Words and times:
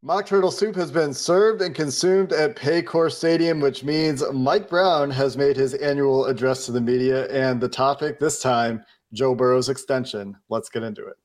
Mock 0.00 0.26
turtle 0.26 0.52
soup 0.52 0.76
has 0.76 0.92
been 0.92 1.12
served 1.12 1.60
and 1.60 1.74
consumed 1.74 2.32
at 2.32 2.54
Paycor 2.54 3.10
Stadium, 3.10 3.58
which 3.58 3.82
means 3.82 4.22
Mike 4.32 4.68
Brown 4.68 5.10
has 5.10 5.36
made 5.36 5.56
his 5.56 5.74
annual 5.74 6.26
address 6.26 6.66
to 6.66 6.72
the 6.72 6.80
media. 6.80 7.26
And 7.30 7.60
the 7.60 7.68
topic 7.68 8.20
this 8.20 8.40
time 8.40 8.84
Joe 9.12 9.34
Burrow's 9.34 9.68
extension. 9.68 10.36
Let's 10.48 10.68
get 10.68 10.84
into 10.84 11.04
it. 11.04 11.16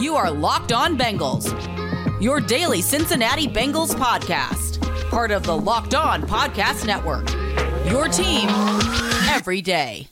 You 0.00 0.14
are 0.14 0.30
Locked 0.30 0.72
On 0.72 0.96
Bengals, 0.96 1.50
your 2.22 2.38
daily 2.38 2.82
Cincinnati 2.82 3.48
Bengals 3.48 3.96
podcast, 3.96 4.80
part 5.10 5.32
of 5.32 5.42
the 5.42 5.56
Locked 5.56 5.96
On 5.96 6.22
Podcast 6.22 6.86
Network. 6.86 7.28
Your 7.90 8.06
team 8.06 8.48
every 9.28 9.60
day. 9.60 10.06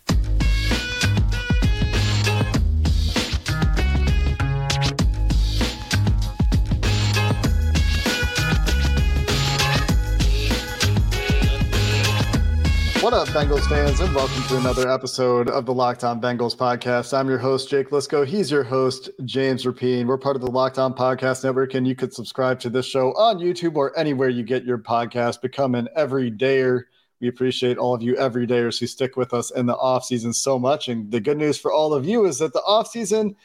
What 13.07 13.15
up, 13.15 13.29
Bengals 13.29 13.69
fans, 13.69 14.01
and 14.01 14.13
welcome 14.13 14.43
to 14.49 14.57
another 14.57 14.91
episode 14.91 15.49
of 15.49 15.65
the 15.65 15.73
Locked 15.73 16.03
On 16.03 16.21
Bengals 16.21 16.57
podcast. 16.57 17.17
I'm 17.17 17.29
your 17.29 17.39
host, 17.39 17.71
Jake 17.71 17.91
Liscow. 17.91 18.27
He's 18.27 18.51
your 18.51 18.65
host, 18.65 19.11
James 19.25 19.65
Rapien. 19.65 20.07
We're 20.07 20.19
part 20.19 20.35
of 20.35 20.43
the 20.43 20.51
Locked 20.51 20.81
On 20.81 20.93
Podcast 20.93 21.45
Network, 21.45 21.75
and 21.75 21.87
you 21.87 21.95
could 21.95 22.13
subscribe 22.13 22.59
to 22.59 22.69
this 22.69 22.85
show 22.85 23.13
on 23.13 23.39
YouTube 23.39 23.77
or 23.77 23.97
anywhere 23.97 24.29
you 24.29 24.43
get 24.43 24.65
your 24.65 24.79
podcast. 24.79 25.41
Become 25.41 25.77
an 25.77 25.89
everydayer. 25.97 26.83
We 27.21 27.29
appreciate 27.29 27.79
all 27.79 27.95
of 27.95 28.03
you 28.03 28.15
everydayers 28.15 28.81
who 28.81 28.89
stick 28.89 29.17
with 29.17 29.33
us 29.33 29.53
in 29.53 29.67
the 29.67 29.77
off 29.77 30.05
season 30.05 30.33
so 30.33 30.59
much. 30.59 30.89
And 30.89 31.09
the 31.09 31.21
good 31.21 31.39
news 31.39 31.57
for 31.57 31.73
all 31.73 31.95
of 31.95 32.07
you 32.07 32.25
is 32.25 32.39
that 32.39 32.55
the 32.55 32.63
off 32.63 32.89
season 32.89 33.37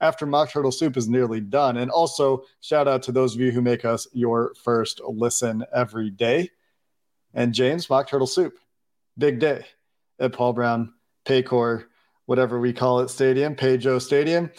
after 0.00 0.24
Mock 0.24 0.48
Turtle 0.48 0.72
Soup 0.72 0.96
is 0.96 1.06
nearly 1.06 1.42
done. 1.42 1.76
And 1.76 1.90
also, 1.90 2.44
shout 2.62 2.88
out 2.88 3.02
to 3.02 3.12
those 3.12 3.34
of 3.34 3.42
you 3.42 3.50
who 3.50 3.60
make 3.60 3.84
us 3.84 4.06
your 4.14 4.54
first 4.64 5.02
listen 5.06 5.66
every 5.70 6.08
day. 6.08 6.48
And 7.34 7.52
James, 7.52 7.90
Mock 7.90 8.08
Turtle 8.08 8.26
Soup 8.26 8.54
big 9.18 9.38
day 9.38 9.64
at 10.18 10.32
Paul 10.32 10.52
Brown 10.52 10.92
Paycor, 11.24 11.84
whatever 12.26 12.58
we 12.58 12.72
call 12.72 13.00
it, 13.00 13.08
stadium, 13.08 13.54
Pay 13.54 13.76
Joe 13.76 13.98
Stadium, 13.98 14.50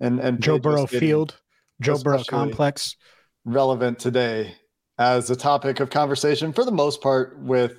and 0.00 0.20
and 0.20 0.40
Joe 0.40 0.58
Burrow 0.58 0.86
Stadium, 0.86 1.00
Field, 1.00 1.40
Joe 1.80 1.98
Burrow 1.98 2.22
Complex, 2.24 2.96
relevant 3.44 3.98
today 3.98 4.54
as 4.98 5.30
a 5.30 5.36
topic 5.36 5.80
of 5.80 5.90
conversation 5.90 6.52
for 6.52 6.64
the 6.64 6.72
most 6.72 7.02
part 7.02 7.38
with 7.40 7.78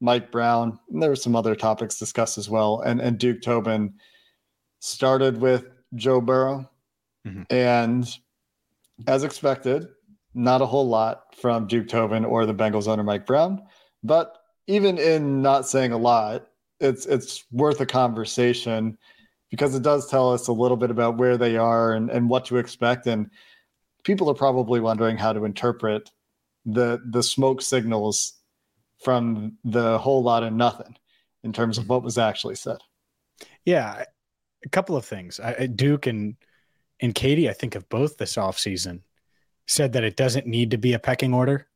Mike 0.00 0.30
Brown. 0.30 0.78
And 0.90 1.02
there 1.02 1.10
were 1.10 1.16
some 1.16 1.36
other 1.36 1.54
topics 1.54 1.98
discussed 1.98 2.38
as 2.38 2.48
well, 2.48 2.80
and 2.80 3.00
and 3.00 3.18
Duke 3.18 3.42
Tobin 3.42 3.94
started 4.80 5.40
with 5.40 5.66
Joe 5.94 6.20
Burrow, 6.20 6.70
mm-hmm. 7.26 7.42
and 7.50 8.08
as 9.06 9.24
expected, 9.24 9.88
not 10.34 10.62
a 10.62 10.66
whole 10.66 10.88
lot 10.88 11.34
from 11.40 11.66
Duke 11.66 11.88
Tobin 11.88 12.24
or 12.24 12.46
the 12.46 12.54
Bengals 12.54 12.88
owner 12.88 13.02
Mike 13.02 13.26
Brown, 13.26 13.62
but 14.02 14.37
even 14.68 14.98
in 14.98 15.42
not 15.42 15.66
saying 15.66 15.92
a 15.92 15.98
lot, 15.98 16.46
it's 16.78 17.06
it's 17.06 17.44
worth 17.50 17.80
a 17.80 17.86
conversation 17.86 18.96
because 19.50 19.74
it 19.74 19.82
does 19.82 20.08
tell 20.08 20.32
us 20.32 20.46
a 20.46 20.52
little 20.52 20.76
bit 20.76 20.90
about 20.90 21.16
where 21.16 21.36
they 21.38 21.56
are 21.56 21.94
and, 21.94 22.10
and 22.10 22.28
what 22.28 22.44
to 22.44 22.58
expect. 22.58 23.06
And 23.06 23.30
people 24.04 24.30
are 24.30 24.34
probably 24.34 24.78
wondering 24.78 25.16
how 25.16 25.32
to 25.32 25.44
interpret 25.44 26.10
the 26.66 27.00
the 27.10 27.22
smoke 27.22 27.62
signals 27.62 28.34
from 29.02 29.56
the 29.64 29.98
whole 29.98 30.22
lot 30.22 30.42
of 30.42 30.52
nothing 30.52 30.96
in 31.42 31.52
terms 31.52 31.78
of 31.78 31.88
what 31.88 32.02
was 32.02 32.18
actually 32.18 32.54
said. 32.54 32.78
Yeah, 33.64 34.04
a 34.64 34.68
couple 34.68 34.96
of 34.96 35.04
things. 35.04 35.40
I, 35.40 35.66
Duke 35.66 36.06
and 36.06 36.36
and 37.00 37.14
Katie, 37.14 37.48
I 37.48 37.54
think 37.54 37.74
of 37.74 37.88
both 37.88 38.18
this 38.18 38.36
offseason, 38.36 39.00
said 39.66 39.94
that 39.94 40.04
it 40.04 40.16
doesn't 40.16 40.46
need 40.46 40.72
to 40.72 40.78
be 40.78 40.92
a 40.92 40.98
pecking 40.98 41.32
order, 41.32 41.68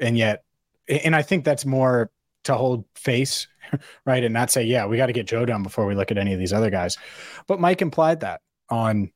and 0.00 0.16
yet 0.16 0.44
and 0.88 1.14
I 1.14 1.22
think 1.22 1.44
that's 1.44 1.64
more 1.64 2.10
to 2.44 2.54
hold 2.54 2.84
face, 2.94 3.46
right, 4.06 4.24
and 4.24 4.34
not 4.34 4.50
say, 4.50 4.64
yeah, 4.64 4.86
we 4.86 4.96
got 4.96 5.06
to 5.06 5.12
get 5.12 5.26
Joe 5.26 5.44
done 5.44 5.62
before 5.62 5.86
we 5.86 5.94
look 5.94 6.10
at 6.10 6.18
any 6.18 6.32
of 6.32 6.38
these 6.38 6.52
other 6.52 6.70
guys. 6.70 6.98
But 7.46 7.60
Mike 7.60 7.82
implied 7.82 8.20
that 8.20 8.40
on 8.68 9.12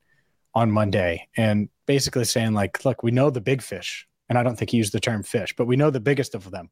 on 0.54 0.70
Monday, 0.70 1.28
and 1.36 1.68
basically 1.86 2.24
saying 2.24 2.54
like, 2.54 2.84
look, 2.84 3.02
we 3.02 3.10
know 3.10 3.30
the 3.30 3.40
big 3.40 3.62
fish, 3.62 4.06
and 4.28 4.38
I 4.38 4.42
don't 4.42 4.56
think 4.56 4.70
he 4.70 4.78
used 4.78 4.92
the 4.92 5.00
term 5.00 5.22
fish, 5.22 5.54
but 5.56 5.66
we 5.66 5.76
know 5.76 5.90
the 5.90 6.00
biggest 6.00 6.34
of 6.34 6.50
them. 6.50 6.70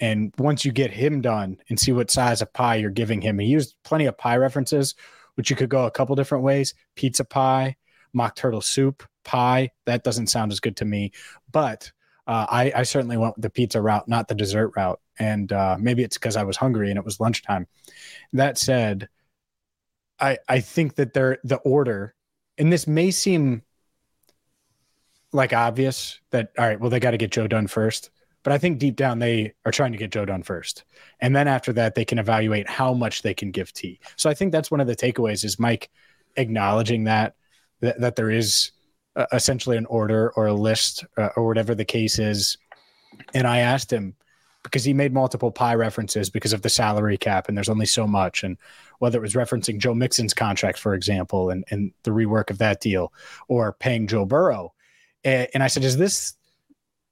And 0.00 0.34
once 0.38 0.64
you 0.64 0.72
get 0.72 0.90
him 0.90 1.20
done 1.20 1.58
and 1.68 1.78
see 1.78 1.92
what 1.92 2.10
size 2.10 2.42
of 2.42 2.52
pie 2.52 2.76
you're 2.76 2.90
giving 2.90 3.20
him, 3.20 3.38
he 3.38 3.46
used 3.46 3.76
plenty 3.84 4.06
of 4.06 4.18
pie 4.18 4.36
references, 4.36 4.96
which 5.36 5.50
you 5.50 5.56
could 5.56 5.68
go 5.68 5.86
a 5.86 5.90
couple 5.90 6.16
different 6.16 6.44
ways: 6.44 6.74
pizza 6.96 7.24
pie, 7.24 7.76
mock 8.12 8.34
turtle 8.34 8.60
soup 8.60 9.04
pie. 9.24 9.70
That 9.86 10.02
doesn't 10.02 10.28
sound 10.28 10.50
as 10.50 10.60
good 10.60 10.76
to 10.78 10.84
me, 10.84 11.12
but 11.50 11.92
uh, 12.26 12.46
I, 12.48 12.72
I, 12.74 12.82
certainly 12.84 13.16
went 13.16 13.40
the 13.40 13.50
pizza 13.50 13.80
route, 13.82 14.08
not 14.08 14.28
the 14.28 14.34
dessert 14.34 14.72
route. 14.76 15.00
And 15.18 15.52
uh, 15.52 15.76
maybe 15.78 16.02
it's 16.02 16.16
because 16.16 16.36
I 16.36 16.44
was 16.44 16.56
hungry 16.56 16.90
and 16.90 16.98
it 16.98 17.04
was 17.04 17.20
lunchtime. 17.20 17.66
That 18.32 18.56
said, 18.56 19.08
I 20.18 20.38
I 20.48 20.60
think 20.60 20.94
that 20.94 21.12
they're 21.12 21.38
the 21.44 21.56
order, 21.58 22.14
and 22.56 22.72
this 22.72 22.86
may 22.86 23.10
seem 23.10 23.62
like 25.32 25.52
obvious 25.52 26.20
that 26.30 26.52
all 26.58 26.66
right, 26.66 26.80
well 26.80 26.90
they 26.90 27.00
got 27.00 27.10
to 27.10 27.18
get 27.18 27.32
Joe 27.32 27.46
done 27.46 27.66
first. 27.66 28.10
But 28.42 28.52
I 28.52 28.58
think 28.58 28.78
deep 28.78 28.96
down 28.96 29.18
they 29.18 29.54
are 29.64 29.72
trying 29.72 29.92
to 29.92 29.98
get 29.98 30.12
Joe 30.12 30.24
done 30.24 30.42
first, 30.42 30.84
and 31.20 31.34
then 31.34 31.48
after 31.48 31.72
that 31.74 31.94
they 31.94 32.04
can 32.04 32.18
evaluate 32.18 32.68
how 32.68 32.94
much 32.94 33.22
they 33.22 33.34
can 33.34 33.50
give 33.50 33.72
T. 33.72 34.00
So 34.16 34.30
I 34.30 34.34
think 34.34 34.52
that's 34.52 34.70
one 34.70 34.80
of 34.80 34.86
the 34.86 34.96
takeaways 34.96 35.44
is 35.44 35.58
Mike 35.58 35.90
acknowledging 36.36 37.04
that 37.04 37.34
that, 37.80 38.00
that 38.00 38.16
there 38.16 38.30
is 38.30 38.70
uh, 39.16 39.26
essentially 39.32 39.76
an 39.76 39.86
order 39.86 40.32
or 40.36 40.46
a 40.46 40.54
list 40.54 41.04
uh, 41.16 41.28
or 41.36 41.46
whatever 41.46 41.74
the 41.74 41.84
case 41.84 42.18
is. 42.18 42.58
And 43.34 43.46
I 43.46 43.58
asked 43.58 43.92
him 43.92 44.14
because 44.64 44.82
he 44.82 44.94
made 44.94 45.12
multiple 45.12 45.52
pie 45.52 45.74
references 45.74 46.30
because 46.30 46.52
of 46.52 46.62
the 46.62 46.70
salary 46.70 47.16
cap 47.16 47.48
and 47.48 47.56
there's 47.56 47.68
only 47.68 47.86
so 47.86 48.06
much. 48.06 48.42
And 48.42 48.56
whether 48.98 49.18
it 49.18 49.22
was 49.22 49.34
referencing 49.34 49.78
Joe 49.78 49.94
Mixon's 49.94 50.34
contract, 50.34 50.78
for 50.78 50.94
example, 50.94 51.50
and, 51.50 51.64
and 51.70 51.92
the 52.02 52.10
rework 52.10 52.50
of 52.50 52.58
that 52.58 52.80
deal 52.80 53.12
or 53.46 53.74
paying 53.74 54.06
Joe 54.06 54.24
Burrow. 54.24 54.72
And, 55.22 55.48
and 55.54 55.62
I 55.62 55.68
said, 55.68 55.84
is 55.84 55.96
this 55.96 56.34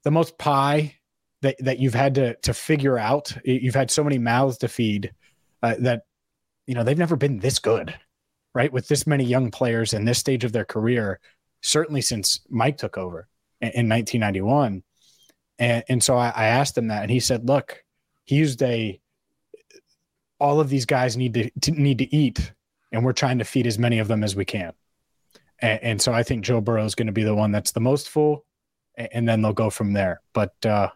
the 0.02 0.10
most 0.10 0.38
pie 0.38 0.96
that, 1.42 1.56
that 1.60 1.78
you've 1.78 1.94
had 1.94 2.14
to, 2.16 2.34
to 2.36 2.54
figure 2.54 2.98
out? 2.98 3.36
You've 3.44 3.74
had 3.74 3.90
so 3.90 4.02
many 4.02 4.18
mouths 4.18 4.58
to 4.58 4.68
feed 4.68 5.12
uh, 5.62 5.74
that, 5.80 6.02
you 6.66 6.74
know, 6.74 6.84
they've 6.84 6.98
never 6.98 7.16
been 7.16 7.38
this 7.38 7.58
good, 7.58 7.94
right? 8.54 8.72
With 8.72 8.88
this 8.88 9.06
many 9.06 9.24
young 9.24 9.50
players 9.50 9.92
in 9.92 10.04
this 10.04 10.18
stage 10.18 10.44
of 10.44 10.52
their 10.52 10.64
career, 10.64 11.20
certainly 11.62 12.02
since 12.02 12.40
Mike 12.48 12.76
took 12.76 12.98
over 12.98 13.28
in, 13.60 13.68
in 13.68 13.88
1991. 13.88 14.82
And, 15.58 15.84
and 15.88 16.02
so 16.02 16.16
I, 16.16 16.32
I 16.34 16.46
asked 16.46 16.76
him 16.76 16.88
that, 16.88 17.02
and 17.02 17.10
he 17.10 17.20
said, 17.20 17.48
"Look, 17.48 17.84
he 18.24 18.36
used 18.36 18.62
a 18.62 19.00
all 20.38 20.60
of 20.60 20.68
these 20.68 20.86
guys 20.86 21.16
need 21.16 21.34
to, 21.34 21.50
to 21.60 21.70
need 21.70 21.98
to 21.98 22.14
eat, 22.14 22.52
and 22.90 23.04
we're 23.04 23.12
trying 23.12 23.38
to 23.38 23.44
feed 23.44 23.66
as 23.66 23.78
many 23.78 23.98
of 23.98 24.08
them 24.08 24.24
as 24.24 24.34
we 24.34 24.44
can." 24.44 24.72
And, 25.60 25.82
and 25.82 26.02
so 26.02 26.12
I 26.12 26.22
think 26.22 26.44
Joe 26.44 26.60
Burrow 26.60 26.84
is 26.84 26.94
going 26.94 27.06
to 27.06 27.12
be 27.12 27.22
the 27.22 27.34
one 27.34 27.52
that's 27.52 27.72
the 27.72 27.80
most 27.80 28.08
full, 28.08 28.44
and, 28.96 29.08
and 29.12 29.28
then 29.28 29.42
they'll 29.42 29.52
go 29.52 29.70
from 29.70 29.92
there. 29.92 30.20
But 30.32 30.54
uh, 30.66 30.88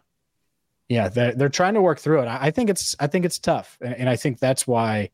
yeah, 0.89 1.07
they're 1.09 1.33
they're 1.33 1.49
trying 1.49 1.75
to 1.75 1.81
work 1.81 1.99
through 1.99 2.23
it. 2.23 2.27
I, 2.27 2.47
I 2.47 2.51
think 2.51 2.69
it's 2.69 2.95
I 2.99 3.07
think 3.07 3.25
it's 3.25 3.39
tough, 3.39 3.77
and, 3.79 3.93
and 3.93 4.09
I 4.09 4.15
think 4.15 4.39
that's 4.39 4.67
why 4.67 5.11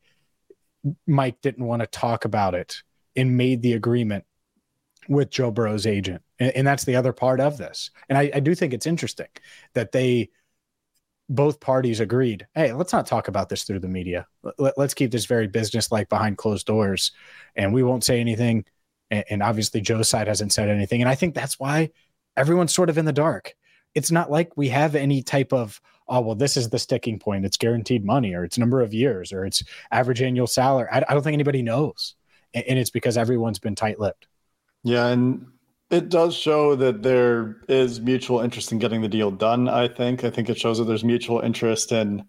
Mike 1.06 1.40
didn't 1.40 1.64
want 1.64 1.80
to 1.80 1.86
talk 1.86 2.24
about 2.24 2.54
it 2.54 2.82
and 3.14 3.36
made 3.36 3.62
the 3.62 3.74
agreement 3.74 4.24
with 5.08 5.30
Joe 5.30 5.50
Burrow's 5.50 5.86
agent. 5.86 6.22
And, 6.38 6.52
and 6.56 6.66
that's 6.66 6.84
the 6.84 6.96
other 6.96 7.12
part 7.12 7.40
of 7.40 7.58
this. 7.58 7.90
And 8.08 8.18
I, 8.18 8.30
I 8.34 8.40
do 8.40 8.54
think 8.54 8.72
it's 8.72 8.86
interesting 8.86 9.28
that 9.74 9.92
they 9.92 10.30
both 11.28 11.58
parties 11.58 12.00
agreed 12.00 12.46
hey 12.54 12.74
let's 12.74 12.92
not 12.92 13.06
talk 13.06 13.28
about 13.28 13.48
this 13.48 13.64
through 13.64 13.80
the 13.80 13.88
media. 13.88 14.26
Let, 14.58 14.76
us 14.76 14.94
keep 14.94 15.10
this 15.10 15.26
very 15.26 15.46
business 15.46 15.90
like 15.90 16.08
behind 16.08 16.36
closed 16.36 16.66
doors 16.66 17.12
and 17.56 17.72
we 17.72 17.82
won't 17.82 18.04
say 18.04 18.20
anything. 18.20 18.64
And, 19.10 19.24
and, 19.30 19.42
obviously 19.42 19.80
joe's 19.80 20.08
side 20.08 20.28
hasn't 20.28 20.52
said 20.52 20.68
anything. 20.68 21.00
And 21.00 21.08
i 21.08 21.14
think 21.14 21.34
that's 21.34 21.58
why 21.58 21.90
everyone's 22.36 22.74
sort 22.74 22.90
of 22.90 22.98
in 22.98 23.04
the 23.04 23.12
dark. 23.12 23.54
It's 23.94 24.10
not 24.10 24.30
like 24.30 24.56
we 24.56 24.68
have 24.68 24.94
any 24.94 25.22
type 25.22 25.52
of 25.52 25.80
oh 26.08 26.20
well 26.20 26.34
this 26.34 26.58
is 26.58 26.68
the 26.68 26.78
sticking 26.78 27.18
point. 27.18 27.46
It's 27.46 27.56
guaranteed 27.56 28.04
money 28.04 28.34
or 28.34 28.44
it's 28.44 28.58
number 28.58 28.82
of 28.82 28.92
years 28.92 29.32
or 29.32 29.46
it's 29.46 29.64
average 29.90 30.20
annual 30.20 30.46
salary. 30.46 30.88
I, 30.92 31.04
I 31.08 31.14
don't 31.14 31.22
think 31.22 31.34
anybody 31.34 31.62
knows. 31.62 32.16
And, 32.52 32.64
and 32.68 32.78
it's 32.78 32.90
because 32.90 33.16
everyone's 33.16 33.58
been 33.58 33.74
tight-lipped 33.74 34.26
yeah, 34.84 35.08
and 35.08 35.46
it 35.90 36.10
does 36.10 36.34
show 36.34 36.76
that 36.76 37.02
there 37.02 37.56
is 37.68 38.00
mutual 38.00 38.40
interest 38.40 38.70
in 38.70 38.78
getting 38.78 39.02
the 39.02 39.08
deal 39.08 39.30
done. 39.30 39.68
I 39.68 39.88
think. 39.88 40.22
I 40.24 40.30
think 40.30 40.48
it 40.48 40.58
shows 40.58 40.78
that 40.78 40.84
there's 40.84 41.04
mutual 41.04 41.40
interest 41.40 41.90
in 41.90 42.24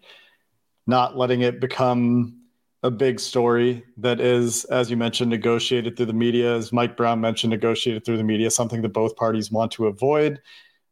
not 0.86 1.16
letting 1.16 1.42
it 1.42 1.60
become 1.60 2.40
a 2.82 2.90
big 2.90 3.18
story 3.20 3.84
that 3.98 4.20
is, 4.20 4.64
as 4.66 4.90
you 4.90 4.96
mentioned, 4.96 5.30
negotiated 5.30 5.96
through 5.96 6.06
the 6.06 6.12
media. 6.12 6.54
As 6.54 6.72
Mike 6.72 6.96
Brown 6.96 7.20
mentioned, 7.20 7.50
negotiated 7.50 8.04
through 8.04 8.16
the 8.16 8.24
media, 8.24 8.50
something 8.50 8.82
that 8.82 8.92
both 8.92 9.16
parties 9.16 9.50
want 9.50 9.72
to 9.72 9.86
avoid. 9.86 10.40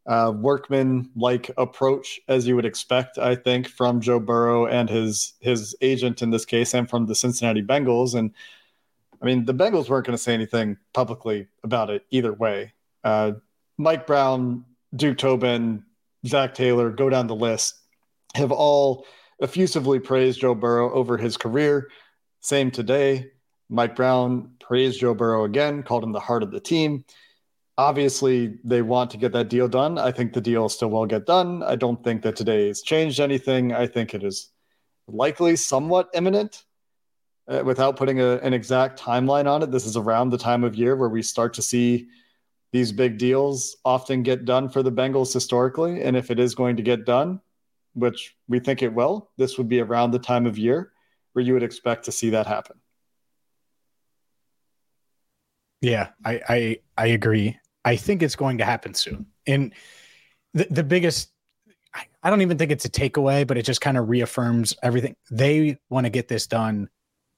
Uh, 0.06 0.32
workman 0.36 1.10
like 1.16 1.50
approach, 1.56 2.20
as 2.28 2.46
you 2.46 2.56
would 2.56 2.66
expect, 2.66 3.16
I 3.16 3.36
think, 3.36 3.68
from 3.68 4.02
Joe 4.02 4.20
Burrow 4.20 4.66
and 4.66 4.90
his 4.90 5.32
his 5.40 5.74
agent 5.80 6.20
in 6.20 6.28
this 6.28 6.44
case, 6.44 6.74
and 6.74 6.90
from 6.90 7.06
the 7.06 7.14
Cincinnati 7.14 7.62
Bengals. 7.62 8.14
And 8.14 8.32
I 9.22 9.26
mean, 9.26 9.44
the 9.44 9.54
Bengals 9.54 9.88
weren't 9.88 10.06
going 10.06 10.16
to 10.16 10.22
say 10.22 10.34
anything 10.34 10.76
publicly 10.92 11.48
about 11.62 11.90
it 11.90 12.04
either 12.10 12.32
way. 12.32 12.72
Uh, 13.02 13.32
Mike 13.78 14.06
Brown, 14.06 14.64
Duke 14.94 15.18
Tobin, 15.18 15.84
Zac 16.26 16.54
Taylor, 16.54 16.90
go 16.90 17.10
down 17.10 17.26
the 17.26 17.34
list, 17.34 17.74
have 18.34 18.52
all 18.52 19.06
effusively 19.40 19.98
praised 19.98 20.40
Joe 20.40 20.54
Burrow 20.54 20.92
over 20.92 21.16
his 21.16 21.36
career. 21.36 21.90
Same 22.40 22.70
today. 22.70 23.30
Mike 23.68 23.96
Brown 23.96 24.50
praised 24.60 25.00
Joe 25.00 25.14
Burrow 25.14 25.44
again, 25.44 25.82
called 25.82 26.04
him 26.04 26.12
the 26.12 26.20
heart 26.20 26.42
of 26.42 26.50
the 26.50 26.60
team. 26.60 27.04
Obviously, 27.76 28.58
they 28.62 28.82
want 28.82 29.10
to 29.10 29.16
get 29.16 29.32
that 29.32 29.48
deal 29.48 29.66
done. 29.66 29.98
I 29.98 30.12
think 30.12 30.32
the 30.32 30.40
deal 30.40 30.68
still 30.68 30.90
will 30.90 31.06
get 31.06 31.26
done. 31.26 31.62
I 31.62 31.74
don't 31.74 32.02
think 32.04 32.22
that 32.22 32.36
today 32.36 32.68
has 32.68 32.82
changed 32.82 33.18
anything. 33.18 33.72
I 33.72 33.86
think 33.86 34.14
it 34.14 34.22
is 34.22 34.50
likely 35.08 35.56
somewhat 35.56 36.08
imminent. 36.14 36.64
Uh, 37.46 37.62
without 37.64 37.96
putting 37.96 38.20
a, 38.20 38.36
an 38.36 38.54
exact 38.54 38.98
timeline 38.98 39.46
on 39.46 39.62
it, 39.62 39.70
this 39.70 39.84
is 39.84 39.96
around 39.96 40.30
the 40.30 40.38
time 40.38 40.64
of 40.64 40.74
year 40.74 40.96
where 40.96 41.10
we 41.10 41.22
start 41.22 41.52
to 41.52 41.60
see 41.60 42.06
these 42.72 42.90
big 42.90 43.18
deals 43.18 43.76
often 43.84 44.22
get 44.22 44.44
done 44.46 44.68
for 44.68 44.82
the 44.82 44.90
Bengals 44.90 45.32
historically. 45.32 46.02
And 46.02 46.16
if 46.16 46.30
it 46.30 46.40
is 46.40 46.54
going 46.54 46.76
to 46.76 46.82
get 46.82 47.04
done, 47.04 47.40
which 47.92 48.34
we 48.48 48.58
think 48.58 48.82
it 48.82 48.92
will, 48.92 49.30
this 49.36 49.58
would 49.58 49.68
be 49.68 49.80
around 49.80 50.10
the 50.10 50.18
time 50.18 50.46
of 50.46 50.56
year 50.56 50.92
where 51.34 51.44
you 51.44 51.52
would 51.52 51.62
expect 51.62 52.06
to 52.06 52.12
see 52.12 52.30
that 52.30 52.46
happen. 52.46 52.80
Yeah, 55.80 56.08
I 56.24 56.40
I, 56.48 56.78
I 56.96 57.06
agree. 57.08 57.58
I 57.84 57.96
think 57.96 58.22
it's 58.22 58.36
going 58.36 58.58
to 58.58 58.64
happen 58.64 58.94
soon. 58.94 59.26
And 59.46 59.74
the, 60.54 60.66
the 60.70 60.84
biggest 60.84 61.30
I 62.22 62.30
don't 62.30 62.40
even 62.40 62.58
think 62.58 62.72
it's 62.72 62.86
a 62.86 62.90
takeaway, 62.90 63.46
but 63.46 63.58
it 63.58 63.64
just 63.64 63.80
kind 63.80 63.98
of 63.98 64.08
reaffirms 64.08 64.74
everything. 64.82 65.14
They 65.30 65.78
want 65.90 66.06
to 66.06 66.10
get 66.10 66.26
this 66.26 66.46
done 66.46 66.88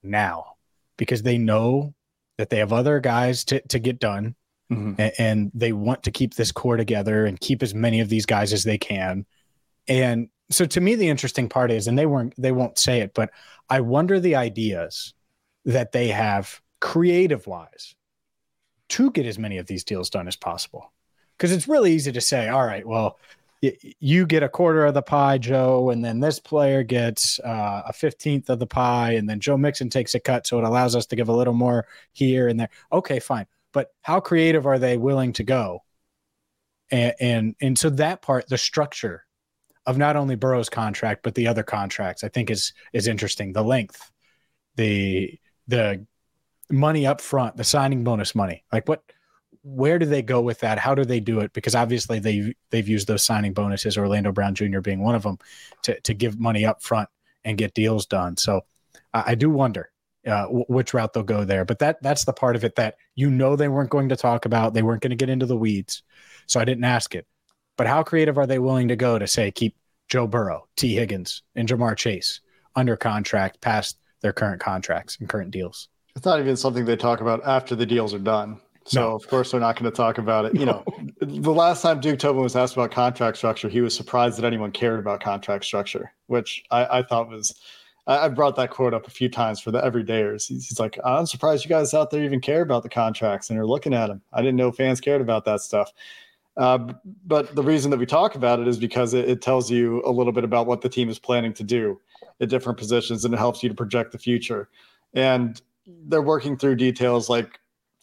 now 0.07 0.55
because 0.97 1.23
they 1.23 1.37
know 1.37 1.93
that 2.37 2.49
they 2.49 2.57
have 2.57 2.73
other 2.73 2.99
guys 2.99 3.43
to, 3.45 3.61
to 3.67 3.79
get 3.79 3.99
done 3.99 4.35
mm-hmm. 4.71 4.93
and, 4.99 5.13
and, 5.17 5.51
they 5.53 5.71
want 5.71 6.03
to 6.03 6.11
keep 6.11 6.35
this 6.35 6.51
core 6.51 6.77
together 6.77 7.25
and 7.25 7.39
keep 7.39 7.63
as 7.63 7.73
many 7.73 7.99
of 7.99 8.09
these 8.09 8.25
guys 8.25 8.53
as 8.53 8.63
they 8.63 8.77
can. 8.77 9.25
And 9.87 10.29
so 10.49 10.65
to 10.65 10.81
me, 10.81 10.95
the 10.95 11.09
interesting 11.09 11.49
part 11.49 11.71
is, 11.71 11.87
and 11.87 11.97
they 11.97 12.05
weren't, 12.05 12.33
they 12.37 12.51
won't 12.51 12.77
say 12.77 13.01
it, 13.01 13.13
but 13.13 13.31
I 13.69 13.81
wonder 13.81 14.19
the 14.19 14.35
ideas 14.35 15.13
that 15.65 15.91
they 15.91 16.07
have 16.09 16.61
creative 16.79 17.47
wise 17.47 17.95
to 18.89 19.11
get 19.11 19.25
as 19.25 19.37
many 19.37 19.57
of 19.57 19.67
these 19.67 19.83
deals 19.83 20.09
done 20.09 20.27
as 20.27 20.35
possible. 20.35 20.93
Because 21.37 21.51
it's 21.51 21.67
really 21.67 21.91
easy 21.93 22.11
to 22.11 22.21
say, 22.21 22.47
all 22.47 22.65
right, 22.65 22.87
well, 22.87 23.19
you 23.61 24.25
get 24.25 24.43
a 24.43 24.49
quarter 24.49 24.85
of 24.85 24.93
the 24.93 25.01
pie, 25.01 25.37
Joe, 25.37 25.89
and 25.89 26.03
then 26.05 26.19
this 26.19 26.39
player 26.39 26.83
gets 26.83 27.39
uh, 27.39 27.83
a 27.87 27.93
15th 27.93 28.49
of 28.49 28.59
the 28.59 28.67
pie, 28.67 29.13
and 29.13 29.27
then 29.27 29.39
Joe 29.39 29.57
Mixon 29.57 29.89
takes 29.89 30.13
a 30.15 30.19
cut. 30.19 30.45
So 30.45 30.59
it 30.59 30.63
allows 30.63 30.95
us 30.95 31.07
to 31.07 31.15
give 31.15 31.29
a 31.29 31.35
little 31.35 31.53
more 31.53 31.87
here 32.11 32.47
and 32.47 32.59
there. 32.59 32.69
Okay, 32.91 33.19
fine. 33.19 33.47
But 33.73 33.93
how 34.01 34.19
creative 34.19 34.65
are 34.65 34.79
they 34.79 34.97
willing 34.97 35.33
to 35.33 35.43
go? 35.43 35.83
And, 36.91 37.13
and, 37.19 37.55
and 37.59 37.79
so 37.79 37.89
that 37.91 38.21
part, 38.21 38.47
the 38.47 38.57
structure 38.57 39.25
of 39.85 39.97
not 39.97 40.15
only 40.15 40.35
Burrow's 40.35 40.69
contract, 40.69 41.23
but 41.23 41.35
the 41.35 41.47
other 41.47 41.63
contracts, 41.63 42.23
I 42.23 42.29
think 42.29 42.51
is, 42.51 42.73
is 42.93 43.07
interesting. 43.07 43.53
The 43.53 43.63
length, 43.63 44.11
the, 44.75 45.39
the 45.67 46.05
money 46.69 47.07
up 47.07 47.21
front, 47.21 47.57
the 47.57 47.63
signing 47.63 48.03
bonus 48.03 48.35
money, 48.35 48.63
like 48.71 48.87
what, 48.87 49.01
where 49.63 49.99
do 49.99 50.05
they 50.05 50.21
go 50.21 50.41
with 50.41 50.59
that? 50.59 50.79
How 50.79 50.95
do 50.95 51.05
they 51.05 51.19
do 51.19 51.39
it? 51.39 51.53
Because 51.53 51.75
obviously 51.75 52.19
they 52.19 52.53
they've 52.69 52.87
used 52.87 53.07
those 53.07 53.23
signing 53.23 53.53
bonuses, 53.53 53.97
Orlando 53.97 54.31
Brown 54.31 54.55
Jr. 54.55 54.79
being 54.79 55.01
one 55.01 55.15
of 55.15 55.23
them, 55.23 55.37
to 55.83 55.99
to 56.01 56.13
give 56.13 56.39
money 56.39 56.65
up 56.65 56.81
front 56.81 57.09
and 57.43 57.57
get 57.57 57.73
deals 57.73 58.05
done. 58.05 58.37
So 58.37 58.61
I, 59.13 59.35
do 59.35 59.49
wonder 59.49 59.89
uh, 60.25 60.43
w- 60.43 60.65
which 60.67 60.93
route 60.93 61.13
they'll 61.13 61.23
go 61.23 61.45
there. 61.45 61.65
But 61.65 61.79
that 61.79 62.01
that's 62.01 62.25
the 62.25 62.33
part 62.33 62.55
of 62.55 62.63
it 62.63 62.75
that 62.75 62.95
you 63.15 63.29
know 63.29 63.55
they 63.55 63.69
weren't 63.69 63.89
going 63.89 64.09
to 64.09 64.15
talk 64.15 64.45
about. 64.45 64.73
They 64.73 64.81
weren't 64.83 65.01
going 65.01 65.11
to 65.11 65.15
get 65.15 65.29
into 65.29 65.45
the 65.45 65.57
weeds, 65.57 66.03
so 66.45 66.59
I 66.59 66.65
didn't 66.65 66.83
ask 66.83 67.15
it. 67.15 67.25
But 67.77 67.87
how 67.87 68.03
creative 68.03 68.37
are 68.37 68.47
they 68.47 68.59
willing 68.59 68.89
to 68.89 68.95
go 68.95 69.17
to 69.17 69.27
say 69.27 69.51
keep 69.51 69.75
Joe 70.09 70.27
Burrow, 70.27 70.67
T. 70.75 70.95
Higgins, 70.95 71.43
and 71.55 71.67
Ja'Marr 71.67 71.95
Chase 71.95 72.41
under 72.75 72.97
contract 72.97 73.61
past 73.61 73.97
their 74.21 74.33
current 74.33 74.61
contracts 74.61 75.17
and 75.19 75.29
current 75.29 75.51
deals? 75.51 75.87
It's 76.15 76.25
not 76.25 76.39
even 76.39 76.57
something 76.57 76.85
they 76.85 76.97
talk 76.97 77.21
about 77.21 77.45
after 77.45 77.75
the 77.75 77.85
deals 77.85 78.13
are 78.13 78.19
done. 78.19 78.59
So 78.87 79.01
no. 79.01 79.15
of 79.15 79.27
course 79.27 79.51
they're 79.51 79.59
not 79.59 79.75
going 79.77 79.91
to 79.91 79.95
talk 79.95 80.17
about 80.17 80.45
it. 80.45 80.55
You 80.55 80.65
know, 80.65 80.83
the 81.21 81.51
last 81.51 81.81
time 81.81 81.99
Duke 81.99 82.19
Tobin 82.19 82.41
was 82.41 82.55
asked 82.55 82.73
about 82.73 82.91
contract 82.91 83.37
structure, 83.37 83.67
he 83.67 83.81
was 83.81 83.93
surprised 83.93 84.37
that 84.37 84.45
anyone 84.45 84.71
cared 84.71 84.99
about 84.99 85.21
contract 85.21 85.65
structure, 85.65 86.13
which 86.27 86.63
I, 86.71 86.99
I 86.99 87.03
thought 87.03 87.29
was. 87.29 87.53
I, 88.07 88.25
I, 88.25 88.29
brought 88.29 88.55
that 88.55 88.69
quote 88.69 88.93
up 88.93 89.05
a 89.05 89.11
few 89.11 89.27
times 89.27 89.59
for 89.59 89.69
the 89.69 89.81
everydayers. 89.81 90.47
He's, 90.47 90.69
he's 90.69 90.79
like, 90.79 90.97
I'm 91.03 91.25
surprised 91.25 91.65
you 91.65 91.69
guys 91.69 91.93
out 91.93 92.09
there 92.09 92.23
even 92.23 92.39
care 92.39 92.61
about 92.61 92.83
the 92.83 92.89
contracts 92.89 93.49
and 93.49 93.59
are 93.59 93.67
looking 93.67 93.93
at 93.93 94.07
them. 94.07 94.21
I 94.31 94.41
didn't 94.41 94.55
know 94.55 94.71
fans 94.71 95.01
cared 95.01 95.19
about 95.19 95.43
that 95.43 95.59
stuff. 95.59 95.91
Uh, 96.55 96.93
but 97.25 97.53
the 97.53 97.61
reason 97.61 97.91
that 97.91 97.99
we 97.99 98.05
talk 98.05 98.35
about 98.35 98.61
it 98.61 98.67
is 98.69 98.77
because 98.77 99.13
it, 99.13 99.29
it 99.29 99.41
tells 99.41 99.69
you 99.69 100.01
a 100.05 100.09
little 100.11 100.31
bit 100.31 100.45
about 100.45 100.67
what 100.67 100.79
the 100.79 100.87
team 100.89 101.09
is 101.09 101.19
planning 101.19 101.53
to 101.53 101.63
do 101.63 101.99
at 102.39 102.47
different 102.49 102.79
positions, 102.79 103.25
and 103.25 103.33
it 103.33 103.37
helps 103.37 103.61
you 103.61 103.67
to 103.67 103.75
project 103.75 104.13
the 104.13 104.17
future. 104.17 104.69
And 105.13 105.61
they're 106.07 106.21
working 106.21 106.57
through 106.57 106.75
details 106.75 107.29
like 107.29 107.59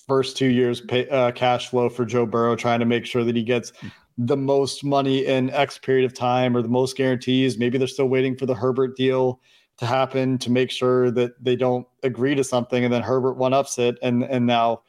first 0.06 0.36
two 0.36 0.46
years 0.46 0.80
pay, 0.80 1.08
uh, 1.08 1.32
cash 1.32 1.68
flow 1.68 1.88
for 1.88 2.04
Joe 2.04 2.26
Burrow, 2.26 2.56
trying 2.56 2.80
to 2.80 2.86
make 2.86 3.06
sure 3.06 3.24
that 3.24 3.36
he 3.36 3.42
gets 3.42 3.72
the 4.16 4.36
most 4.36 4.84
money 4.84 5.26
in 5.26 5.50
X 5.50 5.78
period 5.78 6.04
of 6.04 6.14
time 6.14 6.56
or 6.56 6.62
the 6.62 6.68
most 6.68 6.96
guarantees. 6.96 7.58
Maybe 7.58 7.78
they're 7.78 7.88
still 7.88 8.08
waiting 8.08 8.36
for 8.36 8.46
the 8.46 8.54
Herbert 8.54 8.96
deal 8.96 9.40
to 9.78 9.86
happen 9.86 10.38
to 10.38 10.50
make 10.50 10.70
sure 10.70 11.10
that 11.10 11.42
they 11.42 11.56
don't 11.56 11.86
agree 12.02 12.34
to 12.34 12.44
something 12.44 12.84
and 12.84 12.92
then 12.92 13.02
Herbert 13.02 13.34
one 13.34 13.52
ups 13.52 13.76
it 13.78 13.98
and 14.02 14.22
and 14.22 14.46
now 14.46 14.82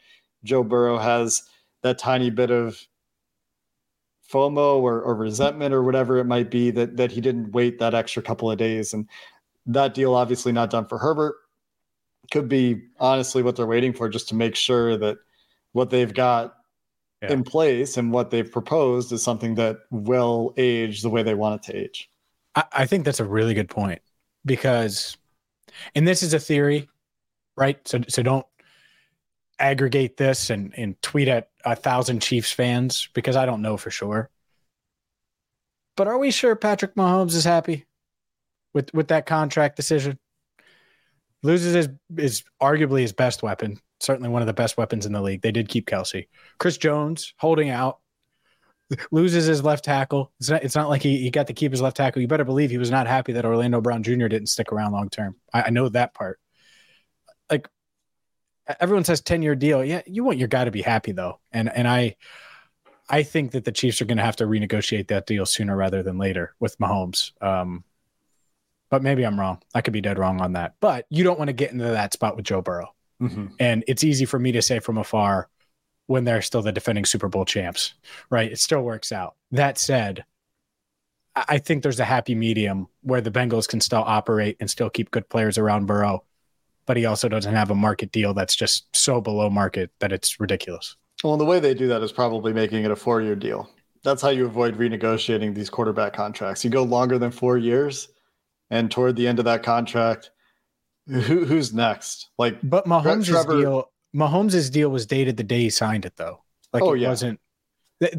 Joe 0.44 0.64
Burrow 0.64 1.00
has 1.00 1.42
that 1.82 1.98
tiny 1.98 2.30
bit 2.30 2.52
of 2.52 2.86
FOMO 4.32 4.82
or, 4.82 5.02
or 5.02 5.16
resentment 5.16 5.74
or 5.74 5.84
whatever 5.84 6.18
it 6.18 6.26
might 6.26 6.50
be 6.50 6.72
that 6.72 6.98
that 6.98 7.12
he 7.12 7.22
didn't 7.22 7.52
wait 7.52 7.80
that 7.80 7.94
extra 7.94 8.22
couple 8.22 8.50
of 8.50 8.58
days. 8.58 8.94
And 8.94 9.08
that 9.66 9.94
deal 9.94 10.14
obviously 10.14 10.52
not 10.52 10.70
done 10.70 10.86
for 10.86 10.98
Herbert 10.98 11.36
could 12.31 12.50
be 12.50 12.81
honestly 13.00 13.44
what 13.44 13.56
they're 13.56 13.66
waiting 13.66 13.94
for 13.94 14.10
just 14.10 14.30
to 14.30 14.36
make 14.36 14.56
sure 14.56 14.98
that 14.98 15.18
what 15.72 15.89
they've 15.89 16.13
got 16.13 16.56
yeah. 17.22 17.31
in 17.31 17.44
place 17.44 17.98
and 17.98 18.12
what 18.12 18.30
they've 18.31 18.51
proposed 18.51 19.12
is 19.12 19.22
something 19.22 19.56
that 19.56 19.77
will 19.92 20.54
age 20.57 21.01
the 21.01 21.10
way 21.10 21.24
they 21.24 21.33
want 21.33 21.56
it 21.56 21.72
to 21.72 21.77
age. 21.77 22.10
I, 22.56 22.63
I 22.72 22.86
think 22.86 23.06
that's 23.06 23.19
a 23.19 23.25
really 23.25 23.54
good 23.54 23.69
point 23.69 24.01
because, 24.45 25.18
and 25.94 26.07
this 26.07 26.24
is 26.24 26.33
a 26.33 26.39
theory, 26.39 26.89
right? 27.57 27.86
So, 27.88 28.01
so 28.07 28.24
don't 28.24 28.45
aggregate 29.60 30.18
this 30.18 30.50
and, 30.50 30.74
and 30.78 31.01
tweet 31.01 31.28
at 31.28 31.50
a 31.63 31.75
thousand 31.75 32.21
Chiefs 32.21 32.51
fans 32.51 33.10
because 33.13 33.36
I 33.36 33.45
don't 33.45 33.62
know 33.62 33.78
for 33.78 33.92
sure. 33.92 34.30
But 35.95 36.07
are 36.07 36.18
we 36.18 36.31
sure 36.31 36.56
Patrick 36.56 36.95
Mahomes 36.95 37.35
is 37.35 37.45
happy 37.45 37.85
with 38.73 38.94
with 38.94 39.07
that 39.07 39.26
contract 39.26 39.78
decision? 39.78 40.19
Loses 41.45 41.73
his 41.73 41.90
is 42.18 42.44
arguably 42.61 43.02
his 43.02 43.14
best 43.14 43.44
weapon, 43.44 43.80
certainly 43.99 44.30
one 44.30 44.42
of 44.42 44.47
the 44.47 44.54
best 44.54 44.78
weapons 44.78 45.06
in 45.06 45.14
the 45.14 45.21
league. 45.21 45.42
They 45.42 45.52
did 45.52 45.69
keep 45.69 45.87
Kelce. 45.87 46.28
Chris 46.57 46.78
Jones 46.78 47.33
holding 47.37 47.69
out, 47.69 47.99
loses 49.11 49.45
his 49.45 49.64
left 49.64 49.83
tackle. 49.83 50.31
It's 50.40 50.49
not, 50.49 50.64
it's 50.64 50.75
not 50.75 50.90
like 50.90 51.02
he, 51.02 51.18
he 51.19 51.30
got 51.30 51.47
to 51.47 51.54
keep 51.54 51.71
his 51.71 51.81
left 51.81 51.97
tackle. 51.97 52.21
You 52.21 52.28
better 52.28 52.45
believe 52.45 52.69
he 52.69 52.78
was 52.78 52.92
not 52.92 53.07
happy 53.07 53.33
that 53.33 53.45
Orlando 53.45 53.81
Brown 53.81 54.04
Jr. 54.04 54.28
didn't 54.28 54.47
stick 54.47 54.71
around 54.71 54.92
long 54.92 55.09
term. 55.09 55.35
I, 55.54 55.64
I 55.64 55.69
know 55.69 55.90
that 55.90 56.14
part. 56.14 56.40
Like 57.49 57.69
everyone 58.80 59.04
says 59.04 59.21
10 59.21 59.42
year 59.42 59.56
deal. 59.56 59.83
Yeah, 59.83 60.02
you 60.07 60.23
want 60.23 60.37
your 60.37 60.47
guy 60.47 60.66
to 60.66 60.71
be 60.71 60.81
happy 60.81 61.11
though. 61.11 61.40
And 61.52 61.71
and 61.71 61.87
I 61.87 62.16
I 63.07 63.23
think 63.23 63.52
that 63.52 63.66
the 63.66 63.71
Chiefs 63.71 64.02
are 64.02 64.06
going 64.06 64.18
to 64.18 64.23
have 64.23 64.37
to 64.37 64.45
renegotiate 64.45 65.09
that 65.09 65.28
deal 65.28 65.45
sooner 65.45 65.75
rather 65.75 66.02
than 66.02 66.18
later 66.18 66.56
with 66.59 66.78
Mahomes. 66.80 67.31
Um, 67.42 67.83
but 68.95 69.04
maybe 69.04 69.25
I'm 69.25 69.37
wrong. 69.37 69.61
I 69.73 69.81
could 69.81 69.92
be 69.92 69.99
dead 69.99 70.18
wrong 70.18 70.40
on 70.40 70.54
that. 70.54 70.75
But 70.80 71.06
you 71.09 71.25
don't 71.25 71.37
want 71.37 71.49
to 71.49 71.54
get 71.54 71.73
into 71.73 71.83
that 71.83 72.14
spot 72.14 72.37
with 72.37 72.45
Joe 72.45 72.61
Burrow. 72.61 72.95
Mm-hmm. 73.21 73.47
And 73.59 73.83
it's 73.90 74.06
easy 74.06 74.23
for 74.23 74.40
me 74.40 74.54
to 74.54 74.61
say 74.61 74.80
from 74.80 74.97
afar 74.97 75.49
when 76.07 76.23
they're 76.23 76.42
still 76.42 76.61
the 76.61 76.71
defending 76.71 77.04
Super 77.04 77.28
Bowl 77.28 77.44
champs, 77.44 77.94
right? 78.30 78.49
It 78.49 78.57
still 78.57 78.83
works 78.83 79.11
out. 79.11 79.35
That 79.52 79.78
said, 79.78 80.23
I 81.35 81.57
think 81.57 81.83
there's 81.83 81.99
a 81.99 82.06
happy 82.06 82.35
medium 82.35 82.87
where 83.02 83.19
the 83.19 83.31
Bengals 83.31 83.68
can 83.68 83.81
still 83.81 84.02
operate 84.02 84.56
and 84.61 84.71
still 84.71 84.90
keep 84.90 85.11
good 85.11 85.28
players 85.28 85.57
around 85.57 85.87
Burrow, 85.87 86.23
but 86.85 86.95
he 86.95 87.06
also 87.06 87.28
doesn't 87.28 87.54
have 87.54 87.71
a 87.71 87.75
market 87.75 88.14
deal 88.14 88.33
that's 88.33 88.56
just 88.56 88.95
so 88.95 89.19
below 89.19 89.49
market 89.49 89.92
that 89.99 90.14
it's 90.14 90.40
ridiculous. 90.40 90.95
Well, 91.21 91.35
the 91.35 91.44
way 91.44 91.59
they 91.59 91.73
do 91.73 91.90
that 91.90 92.02
is 92.02 92.14
probably 92.14 92.54
making 92.54 92.85
it 92.85 92.92
a 92.92 92.95
four 92.95 93.21
year 93.21 93.35
deal. 93.35 93.69
That's 94.04 94.21
how 94.21 94.30
you 94.30 94.45
avoid 94.45 94.78
renegotiating 94.78 95.54
these 95.54 95.69
quarterback 95.69 96.14
contracts. 96.14 96.64
You 96.64 96.69
go 96.69 96.83
longer 96.83 97.19
than 97.19 97.31
four 97.31 97.57
years, 97.57 98.07
and 98.69 98.90
toward 98.90 99.16
the 99.16 99.28
end 99.28 99.40
of 99.40 99.45
that 99.45 99.64
contract, 99.64 100.31
who, 101.07 101.45
who's 101.45 101.74
next? 101.74 102.30
Like, 102.38 102.57
but 102.64 102.86
Mahomes' 102.86 103.28
Trevor, 103.28 103.57
deal, 103.57 103.92
Mahomes' 104.16 104.72
deal 104.72 104.90
was 104.90 105.06
dated 105.06 105.38
the 105.38 105.44
day 105.44 105.62
he 105.62 105.69
signed 105.69 106.06
it, 106.06 106.16
though. 106.16 106.44
Like, 106.74 106.84
oh, 106.84 106.94
it 106.94 107.02
yeah. 107.02 107.10
wasn't. 107.10 107.40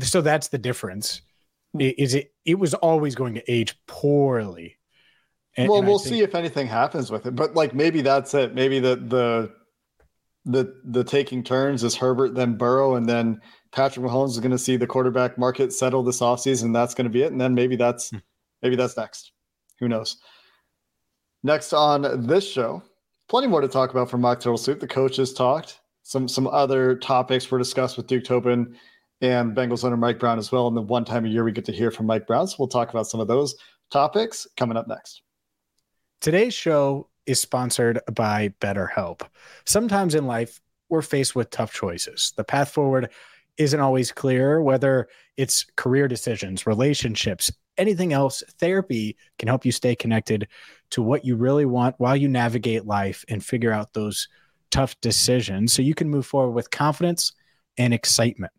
So 0.03 0.21
that's 0.21 0.49
the 0.49 0.59
difference. 0.59 1.23
Is 1.79 2.15
it? 2.15 2.33
It 2.45 2.59
was 2.59 2.75
always 2.75 3.15
going 3.15 3.35
to 3.35 3.53
age 3.53 3.79
poorly. 3.87 4.79
And, 5.57 5.69
well, 5.69 5.79
and 5.79 5.88
we'll 5.88 5.99
think, 5.99 6.15
see 6.15 6.21
if 6.23 6.35
anything 6.35 6.67
happens 6.67 7.11
with 7.11 7.26
it. 7.26 7.35
But 7.35 7.55
like, 7.55 7.75
maybe 7.75 8.03
that's 8.03 8.33
it. 8.35 8.55
Maybe 8.55 8.79
the 8.79 8.97
the 8.97 9.53
the 10.47 10.75
the 10.85 11.05
taking 11.05 11.43
turns 11.43 11.83
is 11.83 11.97
Herbert, 11.97 12.35
then 12.35 12.57
Burrow, 12.57 12.95
and 12.95 13.07
then 13.07 13.41
Patrick 13.73 14.07
Mahomes 14.07 14.31
is 14.31 14.38
going 14.38 14.53
to 14.53 14.59
see 14.59 14.76
the 14.76 14.87
quarterback 14.87 15.37
market 15.37 15.73
settle 15.73 16.03
this 16.03 16.21
offseason. 16.21 16.73
That's 16.73 16.95
going 16.95 17.07
to 17.07 17.11
be 17.11 17.23
it. 17.23 17.33
And 17.33 17.41
then 17.41 17.55
maybe 17.55 17.76
that's 17.76 18.11
hmm. 18.11 18.19
maybe 18.62 18.76
that's 18.76 18.97
next. 18.97 19.33
Who 19.81 19.88
knows? 19.88 20.17
Next 21.47 21.73
on 21.73 22.26
this 22.26 22.45
show, 22.45 22.83
plenty 23.29 23.47
more 23.47 23.61
to 23.61 23.69
talk 23.69 23.93
about 23.93 24.11
from 24.11 24.21
Mock 24.21 24.41
Turtle 24.41 24.59
Soup. 24.59 24.81
The 24.81 24.88
coaches 24.88 25.33
talked. 25.33 25.79
Some 26.03 26.26
some 26.26 26.49
other 26.49 26.97
topics 26.97 27.49
were 27.49 27.57
discussed 27.57 27.97
with 27.97 28.09
Duke 28.09 28.25
Tobin 28.25 28.76
and 29.21 29.57
Bengals 29.57 29.85
owner 29.85 29.97
Mike 29.97 30.19
Brown 30.19 30.41
as 30.41 30.50
well. 30.50 30.67
And 30.67 30.76
the 30.76 30.83
one 30.83 31.05
time 31.05 31.25
a 31.25 31.29
year 31.29 31.45
we 31.45 31.53
get 31.53 31.65
to 31.67 31.73
hear 31.73 31.93
from 31.93 32.07
Mike 32.07 32.26
Brown. 32.26 32.49
So 32.49 32.57
we'll 32.59 32.67
talk 32.67 32.91
about 32.91 33.07
some 33.07 33.21
of 33.21 33.29
those 33.29 33.55
topics 33.93 34.49
coming 34.57 34.76
up 34.76 34.88
next. 34.88 35.23
Today's 36.21 36.53
show 36.53 37.11
is 37.26 37.41
sponsored 37.41 38.00
by 38.12 38.53
BetterHelp. 38.61 39.21
Sometimes 39.67 40.17
in 40.17 40.26
life, 40.26 40.61
we're 40.88 41.00
faced 41.00 41.37
with 41.37 41.50
tough 41.50 41.73
choices. 41.73 42.33
The 42.37 42.43
path 42.43 42.71
forward 42.71 43.12
isn't 43.57 43.79
always 43.79 44.11
clear, 44.11 44.61
whether 44.61 45.07
it's 45.37 45.65
career 45.76 46.09
decisions, 46.09 46.67
relationships, 46.67 47.53
anything 47.78 48.12
else. 48.12 48.42
Therapy 48.59 49.16
can 49.38 49.49
help 49.49 49.64
you 49.64 49.73
stay 49.73 49.95
connected 49.95 50.49
to 50.90 51.02
what 51.02 51.25
you 51.25 51.37
really 51.37 51.64
want 51.64 51.97
while 51.99 52.16
you 52.16 52.28
navigate 52.28 52.87
life 52.87 53.25
and 53.28 53.45
figure 53.45 53.73
out 53.73 53.92
those 53.92 54.28
tough 54.71 55.00
decisions 55.00 55.73
so 55.73 55.83
you 55.83 55.95
can 55.95 56.09
move 56.09 56.26
forward 56.26 56.52
with 56.52 56.71
confidence 56.71 57.33
and 57.78 57.95
excitement. 57.95 58.52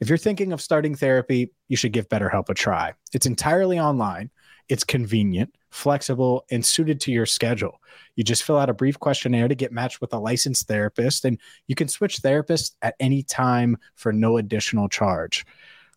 If 0.00 0.08
you're 0.08 0.18
thinking 0.18 0.52
of 0.52 0.62
starting 0.62 0.94
therapy, 0.94 1.52
you 1.68 1.76
should 1.76 1.92
give 1.92 2.08
BetterHelp 2.08 2.48
a 2.48 2.54
try. 2.54 2.94
It's 3.12 3.26
entirely 3.26 3.78
online, 3.78 4.30
it's 4.68 4.84
convenient, 4.84 5.54
flexible, 5.70 6.46
and 6.50 6.64
suited 6.64 7.00
to 7.00 7.12
your 7.12 7.26
schedule. 7.26 7.80
You 8.16 8.24
just 8.24 8.44
fill 8.44 8.56
out 8.56 8.70
a 8.70 8.74
brief 8.74 8.98
questionnaire 8.98 9.48
to 9.48 9.54
get 9.54 9.72
matched 9.72 10.00
with 10.00 10.12
a 10.14 10.18
licensed 10.18 10.68
therapist, 10.68 11.24
and 11.24 11.38
you 11.66 11.74
can 11.74 11.88
switch 11.88 12.22
therapists 12.22 12.72
at 12.80 12.94
any 12.98 13.22
time 13.22 13.76
for 13.94 14.12
no 14.12 14.38
additional 14.38 14.88
charge. 14.88 15.44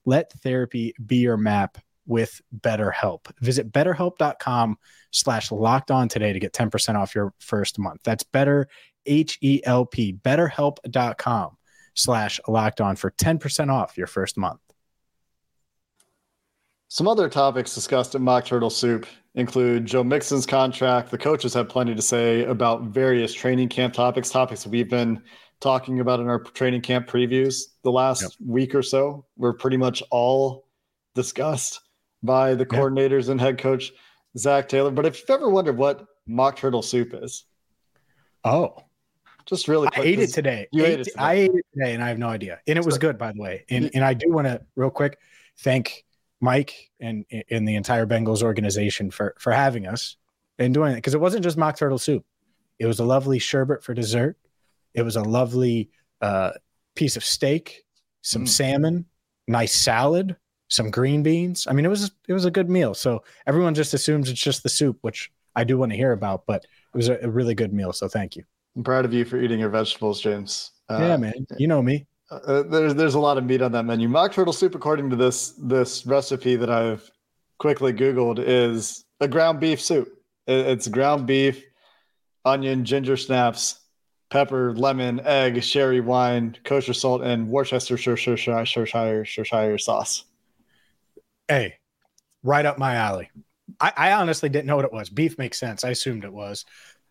Let 0.05 0.33
therapy 0.33 0.93
be 1.05 1.17
your 1.17 1.37
map 1.37 1.77
with 2.05 2.41
BetterHelp. 2.59 3.31
Visit 3.39 3.71
betterhelp.com 3.71 4.77
slash 5.11 5.51
locked 5.51 5.91
on 5.91 6.07
today 6.09 6.33
to 6.33 6.39
get 6.39 6.53
10% 6.53 6.95
off 6.95 7.15
your 7.15 7.33
first 7.39 7.79
month. 7.79 8.01
That's 8.03 8.23
better, 8.23 8.67
H-E-L-P, 9.05 10.13
betterhelp.com 10.23 11.57
slash 11.95 12.39
locked 12.47 12.81
on 12.81 12.95
for 12.95 13.11
10% 13.11 13.69
off 13.69 13.97
your 13.97 14.07
first 14.07 14.37
month. 14.37 14.59
Some 16.87 17.07
other 17.07 17.27
topics 17.27 17.73
discussed 17.73 18.13
in 18.13 18.21
Mock 18.21 18.45
Turtle 18.45 18.69
Soup 18.69 19.07
include 19.33 19.85
Joe 19.85 20.03
Mixon's 20.03 20.45
contract. 20.45 21.09
The 21.09 21.17
coaches 21.17 21.53
have 21.55 21.67
plenty 21.67 21.95
to 21.95 22.01
say 22.03 22.43
about 22.43 22.83
various 22.83 23.33
training 23.33 23.69
camp 23.69 23.95
topics, 23.95 24.29
topics 24.29 24.67
we've 24.67 24.89
been 24.89 25.23
talking 25.59 26.01
about 26.01 26.19
in 26.19 26.27
our 26.27 26.39
training 26.39 26.81
camp 26.81 27.07
previews 27.07 27.63
the 27.83 27.91
last 27.91 28.21
yep. 28.21 28.31
week 28.45 28.75
or 28.75 28.83
so. 28.83 29.25
We're 29.37 29.53
pretty 29.53 29.77
much 29.77 30.03
all 30.11 30.67
discussed 31.15 31.79
by 32.23 32.55
the 32.55 32.65
coordinators 32.65 33.29
and 33.29 33.39
head 33.39 33.57
coach 33.57 33.91
Zac 34.37 34.69
Taylor. 34.69 34.91
But 34.91 35.05
if 35.05 35.19
you've 35.19 35.29
ever 35.29 35.49
wondered 35.49 35.77
what 35.77 36.05
mock 36.25 36.55
turtle 36.55 36.81
soup 36.81 37.13
is, 37.13 37.43
oh, 38.43 38.77
just 39.45 39.67
really, 39.67 39.89
quick, 39.89 39.99
I 39.99 40.03
ate 40.03 40.19
it 40.19 40.33
today. 40.33 40.67
You 40.71 40.85
ate, 40.85 40.93
ate 40.93 40.99
it 41.01 41.03
today. 41.05 41.19
I 41.19 41.33
ate 41.33 41.51
it 41.53 41.65
today, 41.73 41.93
and 41.93 42.03
I 42.03 42.07
have 42.07 42.17
no 42.17 42.29
idea. 42.29 42.59
And 42.65 42.79
it 42.79 42.85
was 42.85 42.97
good, 42.97 43.17
by 43.17 43.31
the 43.33 43.41
way. 43.41 43.65
And 43.69 43.91
and 43.93 44.03
I 44.03 44.13
do 44.13 44.31
want 44.31 44.47
to 44.47 44.61
real 44.75 44.89
quick 44.89 45.19
thank 45.59 46.05
Mike 46.39 46.91
and 46.99 47.25
and 47.49 47.67
the 47.67 47.75
entire 47.75 48.05
Bengals 48.05 48.41
organization 48.41 49.11
for 49.11 49.35
for 49.37 49.51
having 49.51 49.85
us 49.85 50.15
and 50.57 50.73
doing 50.73 50.93
it 50.93 50.95
because 50.95 51.13
it 51.13 51.21
wasn't 51.21 51.43
just 51.43 51.57
mock 51.57 51.77
turtle 51.77 51.99
soup. 51.99 52.25
It 52.79 52.85
was 52.85 52.99
a 52.99 53.05
lovely 53.05 53.39
sherbet 53.39 53.83
for 53.83 53.93
dessert. 53.93 54.37
It 54.93 55.03
was 55.03 55.15
a 55.15 55.23
lovely 55.23 55.89
uh, 56.21 56.51
piece 56.95 57.17
of 57.17 57.23
steak, 57.23 57.83
some 58.21 58.45
mm. 58.45 58.49
salmon, 58.49 59.05
nice 59.47 59.73
salad, 59.73 60.37
some 60.73 60.89
green 60.89 61.21
beans. 61.21 61.67
I 61.69 61.73
mean, 61.73 61.85
it 61.85 61.89
was 61.89 62.11
it 62.27 62.33
was 62.33 62.45
a 62.45 62.51
good 62.51 62.69
meal. 62.69 62.93
So 62.93 63.23
everyone 63.45 63.75
just 63.75 63.93
assumes 63.93 64.29
it's 64.29 64.41
just 64.41 64.63
the 64.63 64.69
soup, 64.69 64.97
which 65.01 65.31
I 65.55 65.63
do 65.63 65.77
want 65.77 65.91
to 65.91 65.95
hear 65.95 66.11
about, 66.11 66.45
but 66.47 66.63
it 66.63 66.97
was 66.97 67.09
a, 67.09 67.19
a 67.21 67.29
really 67.29 67.53
good 67.53 67.73
meal. 67.73 67.93
So 67.93 68.07
thank 68.07 68.35
you. 68.35 68.43
I'm 68.75 68.83
proud 68.83 69.05
of 69.05 69.13
you 69.13 69.23
for 69.23 69.37
eating 69.37 69.59
your 69.59 69.69
vegetables, 69.69 70.19
James. 70.19 70.71
Uh, 70.89 70.97
yeah, 70.99 71.17
man. 71.17 71.45
You 71.57 71.67
know 71.67 71.83
me. 71.83 72.07
Uh, 72.31 72.35
uh, 72.35 72.63
there's 72.63 72.95
there's 72.95 73.13
a 73.13 73.19
lot 73.19 73.37
of 73.37 73.45
meat 73.45 73.61
on 73.61 73.71
that 73.73 73.83
menu. 73.83 74.09
Mock 74.09 74.33
turtle 74.33 74.53
soup, 74.53 74.73
according 74.73 75.11
to 75.11 75.15
this 75.15 75.51
this 75.59 76.05
recipe 76.07 76.55
that 76.55 76.71
I've 76.71 77.09
quickly 77.59 77.93
Googled, 77.93 78.39
is 78.39 79.05
a 79.19 79.27
ground 79.27 79.59
beef 79.59 79.79
soup. 79.79 80.09
It's 80.47 80.87
ground 80.87 81.27
beef, 81.27 81.63
onion, 82.43 82.83
ginger 82.83 83.15
snaps, 83.15 83.79
pepper, 84.31 84.73
lemon, 84.75 85.21
egg, 85.23 85.63
sherry 85.63 86.01
wine, 86.01 86.57
kosher 86.63 86.93
salt, 86.93 87.21
and 87.21 87.47
Worcestershire 87.47 88.15
Worcestershire 88.15 89.77
sauce. 89.77 90.25
Hey, 91.47 91.75
right 92.43 92.65
up 92.65 92.77
my 92.77 92.95
alley. 92.95 93.29
I, 93.79 93.93
I, 93.95 94.11
honestly 94.13 94.49
didn't 94.49 94.67
know 94.67 94.75
what 94.75 94.85
it 94.85 94.93
was. 94.93 95.09
Beef 95.09 95.37
makes 95.37 95.59
sense. 95.59 95.83
I 95.83 95.89
assumed 95.89 96.25
it 96.25 96.33
was. 96.33 96.65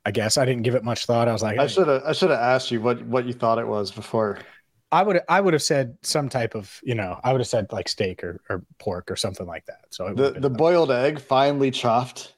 I 0.05 0.11
guess 0.11 0.37
I 0.37 0.45
didn't 0.45 0.63
give 0.63 0.75
it 0.75 0.85
much 0.85 1.07
thought. 1.07 1.29
I 1.29 1.33
was 1.33 1.43
like. 1.43 1.59
I 1.59 1.67
should 1.67 1.89
have. 1.89 2.03
I 2.05 2.13
should 2.13 2.31
have 2.31 2.39
asked 2.39 2.71
you 2.71 2.81
what 2.81 3.03
what 3.07 3.25
you 3.25 3.33
thought 3.33 3.59
it 3.59 3.67
was 3.67 3.91
before. 3.91 4.39
I 4.93 5.03
would 5.03 5.21
I 5.29 5.41
would 5.41 5.55
have 5.55 5.63
said 5.63 5.97
some 6.03 6.29
type 6.29 6.55
of 6.55 6.79
you 6.83 6.95
know 6.95 7.19
I 7.25 7.33
would 7.33 7.41
have 7.41 7.49
said 7.49 7.73
like 7.73 7.89
steak 7.89 8.23
or, 8.23 8.41
or 8.51 8.65
pork 8.79 9.11
or 9.11 9.17
something 9.17 9.47
like 9.47 9.65
that. 9.67 9.87
So 9.91 10.13
the 10.13 10.33
the 10.33 10.51
boiled 10.51 10.91
egg 10.91 11.19
finely 11.19 11.71
chopped, 11.71 12.35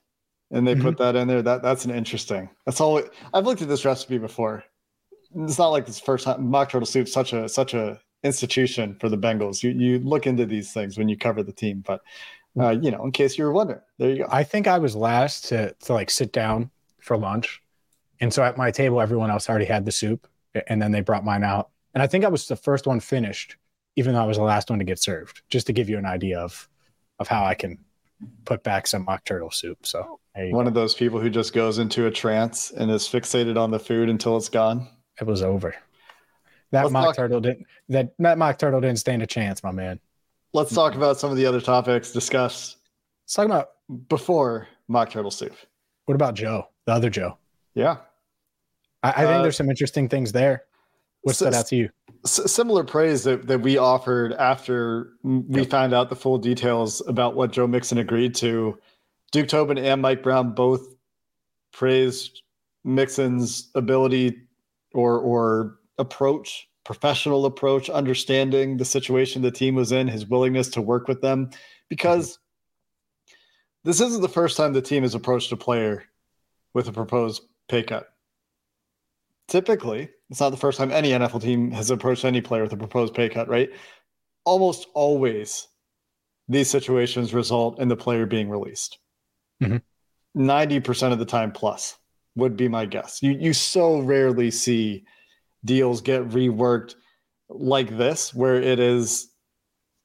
and 0.52 0.66
they 0.66 0.74
mm-hmm. 0.74 0.82
put 0.82 0.98
that 0.98 1.16
in 1.16 1.26
there. 1.26 1.42
That 1.42 1.62
that's 1.62 1.84
an 1.84 1.90
interesting. 1.90 2.48
That's 2.64 2.80
all. 2.80 3.02
I've 3.32 3.44
looked 3.44 3.62
at 3.62 3.68
this 3.68 3.84
recipe 3.84 4.18
before. 4.18 4.62
It's 5.36 5.58
not 5.58 5.68
like 5.68 5.84
this 5.84 5.98
first 5.98 6.26
time. 6.26 6.48
Mock 6.48 6.70
turtle 6.70 6.86
soup 6.86 7.08
such 7.08 7.32
a 7.32 7.48
such 7.48 7.74
a 7.74 7.98
institution 8.24 8.96
for 8.98 9.08
the 9.08 9.18
Bengals. 9.18 9.62
You 9.62 9.70
you 9.70 10.00
look 10.00 10.26
into 10.26 10.46
these 10.46 10.72
things 10.72 10.98
when 10.98 11.08
you 11.08 11.16
cover 11.16 11.42
the 11.42 11.52
team, 11.52 11.84
but 11.86 12.02
uh, 12.58 12.70
you 12.70 12.90
know, 12.90 13.04
in 13.04 13.12
case 13.12 13.38
you 13.38 13.44
were 13.44 13.52
wondering, 13.52 13.80
there 13.98 14.10
you 14.10 14.18
go. 14.18 14.28
I 14.30 14.42
think 14.42 14.66
I 14.66 14.78
was 14.78 14.96
last 14.96 15.44
to 15.46 15.72
to 15.72 15.92
like 15.92 16.10
sit 16.10 16.32
down 16.32 16.70
for 17.00 17.16
lunch, 17.16 17.62
and 18.20 18.32
so 18.32 18.42
at 18.42 18.56
my 18.56 18.70
table, 18.70 19.00
everyone 19.00 19.30
else 19.30 19.48
already 19.48 19.66
had 19.66 19.84
the 19.84 19.92
soup, 19.92 20.26
and 20.66 20.82
then 20.82 20.90
they 20.90 21.02
brought 21.02 21.24
mine 21.24 21.44
out, 21.44 21.70
and 21.92 22.02
I 22.02 22.06
think 22.06 22.24
I 22.24 22.28
was 22.28 22.48
the 22.48 22.56
first 22.56 22.86
one 22.86 22.98
finished, 22.98 23.56
even 23.96 24.14
though 24.14 24.22
I 24.22 24.26
was 24.26 24.38
the 24.38 24.42
last 24.42 24.70
one 24.70 24.78
to 24.78 24.84
get 24.84 24.98
served. 24.98 25.42
Just 25.50 25.66
to 25.68 25.72
give 25.72 25.88
you 25.88 25.98
an 25.98 26.06
idea 26.06 26.40
of 26.40 26.68
of 27.20 27.28
how 27.28 27.44
I 27.44 27.54
can 27.54 27.78
put 28.44 28.62
back 28.62 28.86
some 28.86 29.04
mock 29.04 29.24
turtle 29.24 29.50
soup. 29.50 29.86
So 29.86 30.18
one 30.34 30.64
go. 30.64 30.68
of 30.68 30.74
those 30.74 30.94
people 30.94 31.20
who 31.20 31.28
just 31.28 31.52
goes 31.52 31.78
into 31.78 32.06
a 32.06 32.10
trance 32.10 32.70
and 32.70 32.90
is 32.90 33.02
fixated 33.02 33.58
on 33.58 33.70
the 33.70 33.78
food 33.78 34.08
until 34.08 34.36
it's 34.36 34.48
gone. 34.48 34.88
It 35.20 35.26
was 35.26 35.42
over. 35.42 35.74
That 36.74 36.82
Let's 36.82 36.92
mock 36.92 37.04
talk- 37.06 37.16
turtle 37.16 37.40
didn't 37.40 37.66
that 37.88 38.14
that 38.18 38.36
mock 38.36 38.58
turtle 38.58 38.80
didn't 38.80 38.98
stand 38.98 39.22
a 39.22 39.28
chance, 39.28 39.62
my 39.62 39.70
man. 39.70 40.00
Let's 40.52 40.74
talk 40.74 40.96
about 40.96 41.20
some 41.20 41.30
of 41.30 41.36
the 41.36 41.46
other 41.46 41.60
topics 41.60 42.10
discussed. 42.10 42.78
Let's 43.24 43.34
talk 43.34 43.46
about 43.46 43.70
before 44.08 44.66
mock 44.88 45.08
turtle 45.08 45.30
soup. 45.30 45.54
What 46.06 46.16
about 46.16 46.34
Joe, 46.34 46.66
the 46.86 46.92
other 46.92 47.10
Joe? 47.10 47.38
Yeah, 47.74 47.98
I, 49.04 49.10
I 49.10 49.12
think 49.12 49.28
uh, 49.28 49.42
there's 49.42 49.56
some 49.56 49.70
interesting 49.70 50.08
things 50.08 50.32
there. 50.32 50.64
What 51.22 51.36
stood 51.36 51.54
out 51.54 51.66
to 51.68 51.76
you? 51.76 51.90
similar 52.26 52.82
praise 52.82 53.22
that, 53.22 53.46
that 53.46 53.60
we 53.60 53.76
offered 53.76 54.32
after 54.32 55.12
we 55.22 55.60
yep. 55.60 55.70
found 55.70 55.94
out 55.94 56.08
the 56.08 56.16
full 56.16 56.38
details 56.38 57.02
about 57.06 57.36
what 57.36 57.52
Joe 57.52 57.66
Mixon 57.66 57.98
agreed 57.98 58.34
to. 58.36 58.78
Duke 59.30 59.46
Tobin 59.46 59.78
and 59.78 60.02
Mike 60.02 60.22
Brown 60.24 60.54
both 60.54 60.96
praised 61.72 62.42
Mixon's 62.82 63.70
ability 63.76 64.42
or 64.92 65.18
or 65.18 65.78
approach, 65.98 66.68
professional 66.84 67.46
approach, 67.46 67.88
understanding 67.88 68.76
the 68.76 68.84
situation 68.84 69.42
the 69.42 69.50
team 69.50 69.74
was 69.74 69.92
in, 69.92 70.08
his 70.08 70.26
willingness 70.26 70.68
to 70.68 70.82
work 70.82 71.08
with 71.08 71.20
them, 71.20 71.50
because 71.88 72.38
this 73.84 74.00
isn't 74.00 74.22
the 74.22 74.28
first 74.28 74.56
time 74.56 74.72
the 74.72 74.82
team 74.82 75.02
has 75.02 75.14
approached 75.14 75.52
a 75.52 75.56
player 75.56 76.04
with 76.72 76.88
a 76.88 76.92
proposed 76.92 77.42
pay 77.68 77.82
cut. 77.82 78.08
Typically, 79.48 80.08
it's 80.30 80.40
not 80.40 80.50
the 80.50 80.56
first 80.56 80.78
time 80.78 80.90
any 80.90 81.10
NFL 81.10 81.42
team 81.42 81.70
has 81.70 81.90
approached 81.90 82.24
any 82.24 82.40
player 82.40 82.62
with 82.62 82.72
a 82.72 82.78
proposed 82.78 83.14
pay 83.14 83.28
cut, 83.28 83.48
right? 83.48 83.70
Almost 84.44 84.88
always, 84.94 85.68
these 86.48 86.70
situations 86.70 87.34
result 87.34 87.78
in 87.78 87.88
the 87.88 87.96
player 87.96 88.26
being 88.26 88.48
released. 88.48 88.98
Mm-hmm. 89.62 89.76
90% 90.36 91.12
of 91.12 91.18
the 91.18 91.24
time 91.24 91.52
plus 91.52 91.96
would 92.36 92.56
be 92.56 92.68
my 92.68 92.86
guess. 92.86 93.22
You 93.22 93.32
you 93.32 93.52
so 93.52 94.00
rarely 94.00 94.50
see 94.50 95.04
deals 95.64 96.00
get 96.00 96.28
reworked 96.28 96.94
like 97.48 97.96
this, 97.96 98.34
where 98.34 98.60
it 98.60 98.78
is 98.78 99.30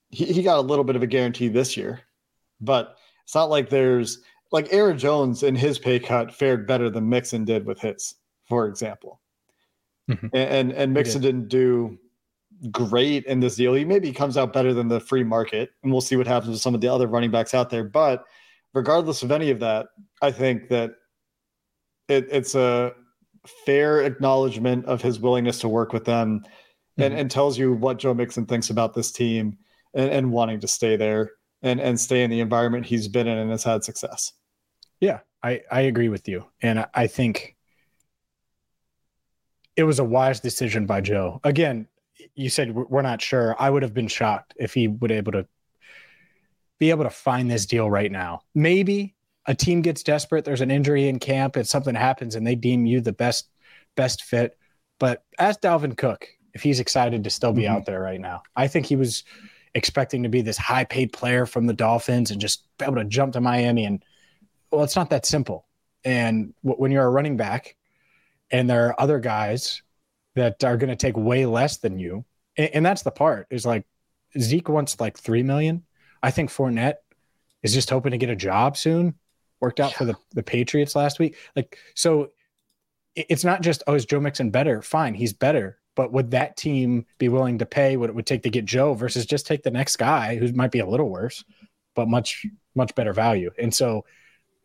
he, 0.09 0.25
he 0.25 0.43
got 0.43 0.59
a 0.59 0.61
little 0.61 0.83
bit 0.83 0.95
of 0.95 1.03
a 1.03 1.07
guarantee 1.07 1.47
this 1.47 1.77
year, 1.77 2.01
but 2.59 2.97
it's 3.23 3.35
not 3.35 3.49
like 3.49 3.69
there's 3.69 4.21
like 4.51 4.67
Aaron 4.71 4.97
Jones 4.97 5.43
in 5.43 5.55
his 5.55 5.77
pay 5.77 5.99
cut 5.99 6.33
fared 6.33 6.67
better 6.67 6.89
than 6.89 7.07
Mixon 7.07 7.45
did 7.45 7.65
with 7.65 7.79
his, 7.79 8.15
for 8.47 8.67
example. 8.67 9.21
Mm-hmm. 10.09 10.27
And 10.33 10.71
and 10.71 10.93
Mixon 10.93 11.21
did. 11.21 11.27
didn't 11.27 11.49
do 11.49 11.97
great 12.71 13.25
in 13.25 13.39
this 13.39 13.55
deal. 13.55 13.73
He 13.73 13.85
maybe 13.85 14.11
comes 14.11 14.37
out 14.37 14.51
better 14.51 14.73
than 14.73 14.87
the 14.87 14.99
free 14.99 15.23
market, 15.23 15.69
and 15.83 15.91
we'll 15.91 16.01
see 16.01 16.15
what 16.15 16.27
happens 16.27 16.51
with 16.51 16.61
some 16.61 16.75
of 16.75 16.81
the 16.81 16.87
other 16.87 17.07
running 17.07 17.31
backs 17.31 17.53
out 17.53 17.69
there. 17.69 17.83
But 17.83 18.25
regardless 18.73 19.23
of 19.23 19.31
any 19.31 19.51
of 19.51 19.59
that, 19.59 19.87
I 20.21 20.31
think 20.31 20.69
that 20.69 20.91
it, 22.07 22.27
it's 22.31 22.55
a 22.55 22.93
fair 23.65 24.01
acknowledgement 24.01 24.85
of 24.85 25.01
his 25.01 25.19
willingness 25.19 25.59
to 25.59 25.69
work 25.69 25.93
with 25.93 26.05
them 26.05 26.43
and, 26.97 27.11
mm-hmm. 27.11 27.19
and 27.19 27.31
tells 27.31 27.57
you 27.57 27.73
what 27.73 27.99
Joe 27.99 28.13
Mixon 28.13 28.45
thinks 28.45 28.69
about 28.69 28.93
this 28.93 29.11
team 29.11 29.57
and, 29.93 30.09
and 30.09 30.31
wanting 30.31 30.59
to 30.61 30.67
stay 30.67 30.95
there 30.95 31.31
and, 31.61 31.79
and 31.79 31.99
stay 31.99 32.23
in 32.23 32.29
the 32.29 32.39
environment 32.39 32.85
he's 32.85 33.07
been 33.07 33.27
in 33.27 33.37
and 33.37 33.51
has 33.51 33.63
had 33.63 33.83
success. 33.83 34.33
Yeah, 34.99 35.19
I, 35.43 35.61
I 35.71 35.81
agree 35.81 36.09
with 36.09 36.27
you. 36.27 36.45
And 36.61 36.85
I 36.93 37.07
think 37.07 37.55
it 39.75 39.83
was 39.83 39.99
a 39.99 40.03
wise 40.03 40.39
decision 40.39 40.85
by 40.85 41.01
Joe. 41.01 41.39
Again, 41.43 41.87
you 42.35 42.49
said 42.49 42.75
we're 42.75 43.01
not 43.01 43.21
sure. 43.21 43.55
I 43.59 43.69
would 43.69 43.83
have 43.83 43.93
been 43.93 44.07
shocked 44.07 44.53
if 44.57 44.73
he 44.73 44.87
would 44.87 45.11
able 45.11 45.31
to 45.31 45.47
be 46.79 46.89
able 46.89 47.03
to 47.03 47.09
find 47.09 47.49
this 47.49 47.65
deal 47.65 47.89
right 47.89 48.11
now. 48.11 48.41
Maybe 48.55 49.15
a 49.49 49.55
team 49.55 49.81
gets 49.81 50.03
desperate, 50.03 50.45
there's 50.45 50.61
an 50.61 50.69
injury 50.69 51.09
in 51.09 51.17
camp, 51.17 51.55
and 51.55 51.67
something 51.67 51.95
happens, 51.95 52.35
and 52.35 52.45
they 52.45 52.53
deem 52.53 52.85
you 52.85 53.01
the 53.01 53.11
best 53.11 53.49
best 53.95 54.23
fit. 54.23 54.57
But 54.99 55.23
ask 55.39 55.59
Dalvin 55.59 55.97
Cook 55.97 56.27
if 56.53 56.61
he's 56.61 56.79
excited 56.79 57.23
to 57.23 57.29
still 57.31 57.51
be 57.51 57.63
mm-hmm. 57.63 57.75
out 57.75 57.85
there 57.85 57.99
right 57.99 58.21
now. 58.21 58.43
I 58.55 58.67
think 58.67 58.85
he 58.85 58.95
was 58.95 59.23
expecting 59.73 60.21
to 60.23 60.29
be 60.29 60.43
this 60.43 60.57
high 60.57 60.83
paid 60.83 61.11
player 61.11 61.47
from 61.47 61.65
the 61.65 61.73
Dolphins 61.73 62.29
and 62.29 62.39
just 62.39 62.63
be 62.77 62.85
able 62.85 62.97
to 62.97 63.05
jump 63.05 63.33
to 63.33 63.41
Miami. 63.41 63.85
And 63.85 64.05
well, 64.71 64.83
it's 64.83 64.95
not 64.95 65.09
that 65.09 65.25
simple. 65.25 65.65
And 66.03 66.53
w- 66.63 66.79
when 66.79 66.91
you're 66.91 67.05
a 67.05 67.09
running 67.09 67.35
back 67.35 67.75
and 68.51 68.69
there 68.69 68.87
are 68.87 69.01
other 69.01 69.19
guys 69.19 69.81
that 70.35 70.63
are 70.63 70.77
going 70.77 70.89
to 70.89 70.95
take 70.95 71.17
way 71.17 71.47
less 71.47 71.77
than 71.77 71.97
you, 71.97 72.23
and, 72.55 72.69
and 72.75 72.85
that's 72.85 73.01
the 73.01 73.11
part 73.11 73.47
is 73.49 73.65
like 73.65 73.85
Zeke 74.37 74.69
wants 74.69 74.99
like 74.99 75.17
3 75.17 75.41
million. 75.41 75.83
I 76.21 76.29
think 76.29 76.51
Fournette 76.51 76.95
is 77.63 77.73
just 77.73 77.89
hoping 77.89 78.11
to 78.11 78.17
get 78.19 78.29
a 78.29 78.35
job 78.35 78.77
soon. 78.77 79.15
Worked 79.59 79.79
out 79.79 79.91
yeah. 79.91 79.97
for 79.97 80.05
the, 80.05 80.15
the 80.33 80.43
Patriots 80.43 80.95
last 80.95 81.19
week. 81.19 81.35
Like, 81.55 81.77
so 81.95 82.31
it's 83.15 83.43
not 83.43 83.61
just, 83.61 83.83
oh, 83.87 83.95
is 83.95 84.05
Joe 84.05 84.19
Mixon 84.19 84.51
better? 84.51 84.81
Fine, 84.81 85.15
he's 85.15 85.33
better. 85.33 85.79
But 85.95 86.13
would 86.13 86.31
that 86.31 86.55
team 86.55 87.05
be 87.17 87.27
willing 87.27 87.57
to 87.57 87.65
pay 87.65 87.97
what 87.97 88.09
it 88.09 88.15
would 88.15 88.25
take 88.25 88.43
to 88.43 88.49
get 88.49 88.63
Joe 88.65 88.93
versus 88.93 89.25
just 89.25 89.45
take 89.45 89.63
the 89.63 89.71
next 89.71 89.97
guy 89.97 90.37
who 90.37 90.51
might 90.53 90.71
be 90.71 90.79
a 90.79 90.87
little 90.87 91.09
worse, 91.09 91.43
but 91.93 92.07
much, 92.07 92.45
much 92.75 92.95
better 92.95 93.11
value? 93.11 93.51
And 93.59 93.73
so, 93.73 94.05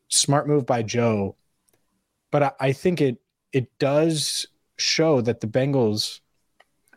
smart 0.08 0.46
move 0.46 0.64
by 0.64 0.82
Joe. 0.82 1.34
But 2.30 2.42
I, 2.42 2.52
I 2.60 2.72
think 2.72 3.00
it 3.00 3.18
it 3.52 3.78
does 3.78 4.46
show 4.76 5.20
that 5.20 5.40
the 5.40 5.46
Bengals, 5.46 6.20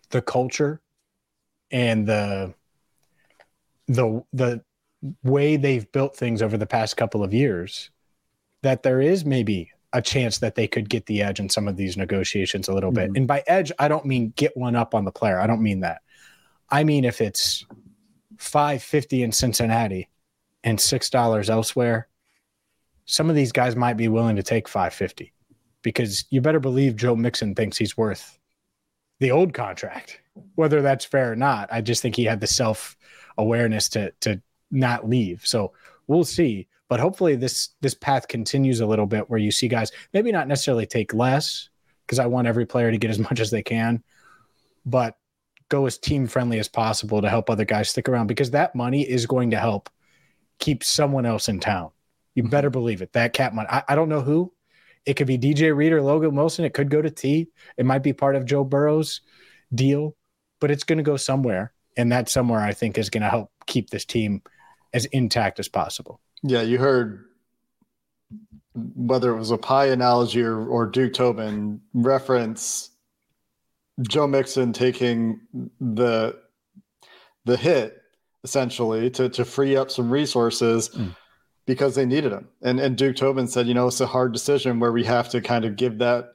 the 0.09 0.21
culture 0.21 0.81
and 1.71 2.07
the 2.07 2.53
the 3.87 4.23
the 4.33 4.63
way 5.23 5.57
they've 5.57 5.91
built 5.91 6.15
things 6.15 6.41
over 6.41 6.57
the 6.57 6.65
past 6.65 6.97
couple 6.97 7.23
of 7.23 7.33
years 7.33 7.89
that 8.63 8.83
there 8.83 9.01
is 9.01 9.25
maybe 9.25 9.71
a 9.93 10.01
chance 10.01 10.39
that 10.39 10.55
they 10.55 10.67
could 10.67 10.89
get 10.89 11.05
the 11.05 11.21
edge 11.21 11.39
in 11.39 11.49
some 11.49 11.67
of 11.67 11.77
these 11.77 11.97
negotiations 11.97 12.67
a 12.67 12.73
little 12.73 12.91
mm-hmm. 12.91 13.13
bit. 13.13 13.17
And 13.17 13.27
by 13.27 13.43
edge, 13.47 13.71
I 13.79 13.87
don't 13.87 14.05
mean 14.05 14.33
get 14.35 14.55
one 14.57 14.75
up 14.75 14.93
on 14.93 15.05
the 15.05 15.11
player. 15.11 15.39
I 15.39 15.47
don't 15.47 15.63
mean 15.63 15.81
that. 15.81 16.01
I 16.69 16.83
mean 16.83 17.05
if 17.05 17.21
it's 17.21 17.65
550 18.37 19.23
in 19.23 19.31
Cincinnati 19.31 20.09
and 20.63 20.77
$6 20.77 21.49
elsewhere, 21.49 22.07
some 23.05 23.29
of 23.29 23.35
these 23.35 23.51
guys 23.51 23.75
might 23.75 23.95
be 23.95 24.09
willing 24.09 24.35
to 24.35 24.43
take 24.43 24.67
550 24.67 25.33
because 25.81 26.25
you 26.29 26.41
better 26.41 26.59
believe 26.59 26.97
Joe 26.97 27.15
Mixon 27.15 27.55
thinks 27.55 27.77
he's 27.77 27.95
worth 27.95 28.37
the 29.19 29.31
old 29.31 29.53
contract. 29.53 30.19
Whether 30.55 30.81
that's 30.81 31.05
fair 31.05 31.31
or 31.31 31.35
not, 31.35 31.69
I 31.71 31.81
just 31.81 32.01
think 32.01 32.15
he 32.15 32.25
had 32.25 32.41
the 32.41 32.47
self 32.47 32.95
awareness 33.37 33.89
to 33.89 34.11
to 34.21 34.41
not 34.71 35.07
leave. 35.07 35.45
So 35.45 35.73
we'll 36.07 36.23
see. 36.23 36.67
But 36.89 36.99
hopefully 36.99 37.35
this 37.35 37.69
this 37.81 37.93
path 37.93 38.27
continues 38.27 38.79
a 38.79 38.85
little 38.85 39.05
bit 39.05 39.29
where 39.29 39.39
you 39.39 39.51
see 39.51 39.67
guys 39.67 39.91
maybe 40.13 40.31
not 40.31 40.47
necessarily 40.47 40.85
take 40.85 41.13
less 41.13 41.69
because 42.05 42.19
I 42.19 42.27
want 42.27 42.47
every 42.47 42.65
player 42.65 42.91
to 42.91 42.97
get 42.97 43.11
as 43.11 43.19
much 43.29 43.39
as 43.39 43.51
they 43.51 43.63
can, 43.63 44.03
but 44.85 45.17
go 45.69 45.85
as 45.85 45.97
team 45.97 46.27
friendly 46.27 46.59
as 46.59 46.69
possible 46.69 47.21
to 47.21 47.29
help 47.29 47.49
other 47.49 47.65
guys 47.65 47.89
stick 47.89 48.07
around 48.07 48.27
because 48.27 48.51
that 48.51 48.73
money 48.73 49.01
is 49.01 49.25
going 49.25 49.51
to 49.51 49.59
help 49.59 49.89
keep 50.59 50.83
someone 50.83 51.25
else 51.25 51.49
in 51.49 51.59
town. 51.59 51.91
You 52.35 52.43
mm-hmm. 52.43 52.51
better 52.51 52.69
believe 52.69 53.01
it. 53.01 53.13
That 53.13 53.33
cap 53.33 53.53
money. 53.53 53.67
I, 53.69 53.83
I 53.89 53.95
don't 53.95 54.09
know 54.09 54.21
who. 54.21 54.53
It 55.05 55.15
could 55.15 55.27
be 55.27 55.37
DJ 55.37 55.75
Reed 55.75 55.93
or 55.93 56.01
Logan 56.01 56.35
Wilson. 56.35 56.65
It 56.65 56.73
could 56.73 56.89
go 56.89 57.01
to 57.01 57.09
T. 57.09 57.47
It 57.77 57.85
might 57.85 58.03
be 58.03 58.13
part 58.13 58.35
of 58.35 58.45
Joe 58.45 58.63
Burrow's 58.63 59.21
deal, 59.73 60.15
but 60.59 60.71
it's 60.71 60.83
going 60.83 60.97
to 60.97 61.03
go 61.03 61.17
somewhere. 61.17 61.73
And 61.95 62.11
that 62.11 62.29
somewhere 62.29 62.59
I 62.59 62.73
think 62.73 62.97
is 62.97 63.09
going 63.09 63.23
to 63.23 63.29
help 63.29 63.51
keep 63.65 63.89
this 63.89 64.05
team 64.05 64.41
as 64.97 65.05
intact 65.05 65.59
as 65.59 65.69
possible. 65.69 66.19
Yeah, 66.43 66.61
you 66.61 66.77
heard 66.77 67.23
whether 68.95 69.31
it 69.31 69.37
was 69.37 69.51
a 69.51 69.57
pie 69.57 69.87
analogy 69.87 70.41
or, 70.41 70.67
or 70.67 70.85
Duke 70.85 71.13
Tobin 71.13 71.81
reference 71.93 72.91
Joe 74.01 74.27
Mixon 74.27 74.73
taking 74.73 75.39
the 75.79 76.37
the 77.45 77.57
hit 77.57 78.01
essentially 78.43 79.09
to 79.11 79.29
to 79.29 79.45
free 79.45 79.75
up 79.75 79.89
some 79.89 80.11
resources 80.11 80.89
mm. 80.89 81.15
because 81.65 81.95
they 81.95 82.05
needed 82.05 82.31
him. 82.31 82.47
And 82.61 82.79
and 82.79 82.97
Duke 82.97 83.15
Tobin 83.15 83.47
said, 83.47 83.67
you 83.67 83.73
know, 83.73 83.87
it's 83.87 84.01
a 84.01 84.07
hard 84.07 84.33
decision 84.33 84.79
where 84.79 84.91
we 84.91 85.03
have 85.05 85.29
to 85.29 85.41
kind 85.41 85.65
of 85.65 85.75
give 85.75 85.97
that 85.99 86.33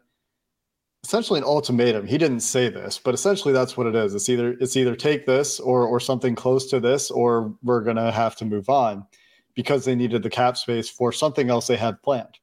essentially 1.04 1.38
an 1.38 1.44
ultimatum. 1.44 2.06
He 2.06 2.18
didn't 2.18 2.40
say 2.40 2.68
this, 2.68 2.98
but 2.98 3.14
essentially 3.14 3.52
that's 3.52 3.76
what 3.76 3.86
it 3.86 3.94
is. 3.94 4.14
It's 4.14 4.28
either 4.28 4.52
it's 4.60 4.76
either 4.76 4.94
take 4.94 5.26
this 5.26 5.58
or 5.60 5.86
or 5.86 6.00
something 6.00 6.34
close 6.34 6.66
to 6.70 6.80
this, 6.80 7.10
or 7.10 7.54
we're 7.62 7.82
gonna 7.82 8.12
have 8.12 8.36
to 8.36 8.44
move 8.44 8.68
on 8.68 9.06
because 9.54 9.84
they 9.84 9.94
needed 9.94 10.22
the 10.22 10.30
cap 10.30 10.56
space 10.56 10.88
for 10.88 11.12
something 11.12 11.50
else 11.50 11.66
they 11.66 11.76
had 11.76 12.02
planned. 12.02 12.38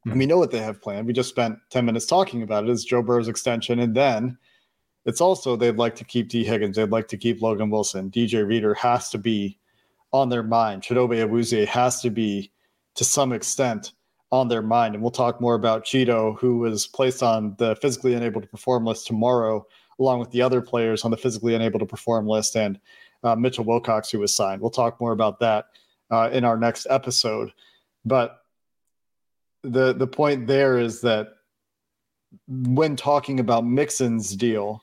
Mm-hmm. 0.00 0.10
And 0.10 0.18
we 0.18 0.26
know 0.26 0.38
what 0.38 0.50
they 0.50 0.60
have 0.60 0.80
planned. 0.80 1.06
We 1.06 1.12
just 1.12 1.28
spent 1.28 1.58
10 1.70 1.84
minutes 1.84 2.06
talking 2.06 2.42
about 2.42 2.64
it. 2.64 2.70
Is 2.70 2.84
Joe 2.84 3.02
Burrow's 3.02 3.28
extension. 3.28 3.80
And 3.80 3.94
then 3.94 4.38
it's 5.04 5.20
also 5.20 5.56
they'd 5.56 5.76
like 5.76 5.94
to 5.96 6.04
keep 6.04 6.30
Tee 6.30 6.44
Higgins, 6.44 6.76
they'd 6.76 6.90
like 6.90 7.08
to 7.08 7.18
keep 7.18 7.42
Logan 7.42 7.70
Wilson. 7.70 8.10
DJ 8.10 8.46
Reader 8.46 8.74
has 8.74 9.10
to 9.10 9.18
be 9.18 9.58
on 10.12 10.28
their 10.28 10.42
mind. 10.42 10.82
Chidobe 10.82 11.26
Awuzie 11.26 11.66
has 11.66 12.00
to 12.02 12.10
be 12.10 12.50
to 12.94 13.04
some 13.04 13.32
extent 13.32 13.92
on 14.32 14.48
their 14.48 14.62
mind. 14.62 14.94
And 14.94 15.02
we'll 15.02 15.10
talk 15.10 15.40
more 15.40 15.54
about 15.54 15.84
Cheeto, 15.84 16.38
who 16.38 16.58
was 16.58 16.86
placed 16.86 17.22
on 17.22 17.54
the 17.58 17.76
physically 17.76 18.14
unable 18.14 18.40
to 18.40 18.46
perform 18.46 18.84
list 18.84 19.06
tomorrow, 19.06 19.66
along 19.98 20.20
with 20.20 20.30
the 20.30 20.42
other 20.42 20.60
players 20.60 21.04
on 21.04 21.10
the 21.10 21.16
physically 21.16 21.54
unable 21.54 21.78
to 21.78 21.86
perform 21.86 22.26
list, 22.26 22.56
and 22.56 22.78
uh, 23.22 23.34
Mitchell 23.34 23.64
Wilcox, 23.64 24.10
who 24.10 24.18
was 24.18 24.34
signed. 24.34 24.60
We'll 24.60 24.70
talk 24.70 25.00
more 25.00 25.12
about 25.12 25.40
that 25.40 25.66
uh, 26.10 26.30
in 26.32 26.44
our 26.44 26.56
next 26.56 26.86
episode. 26.88 27.52
But 28.04 28.38
the 29.62 29.92
the 29.92 30.06
point 30.06 30.46
there 30.46 30.78
is 30.78 31.00
that 31.02 31.28
when 32.46 32.96
talking 32.96 33.40
about 33.40 33.66
Mixon's 33.66 34.34
deal, 34.36 34.82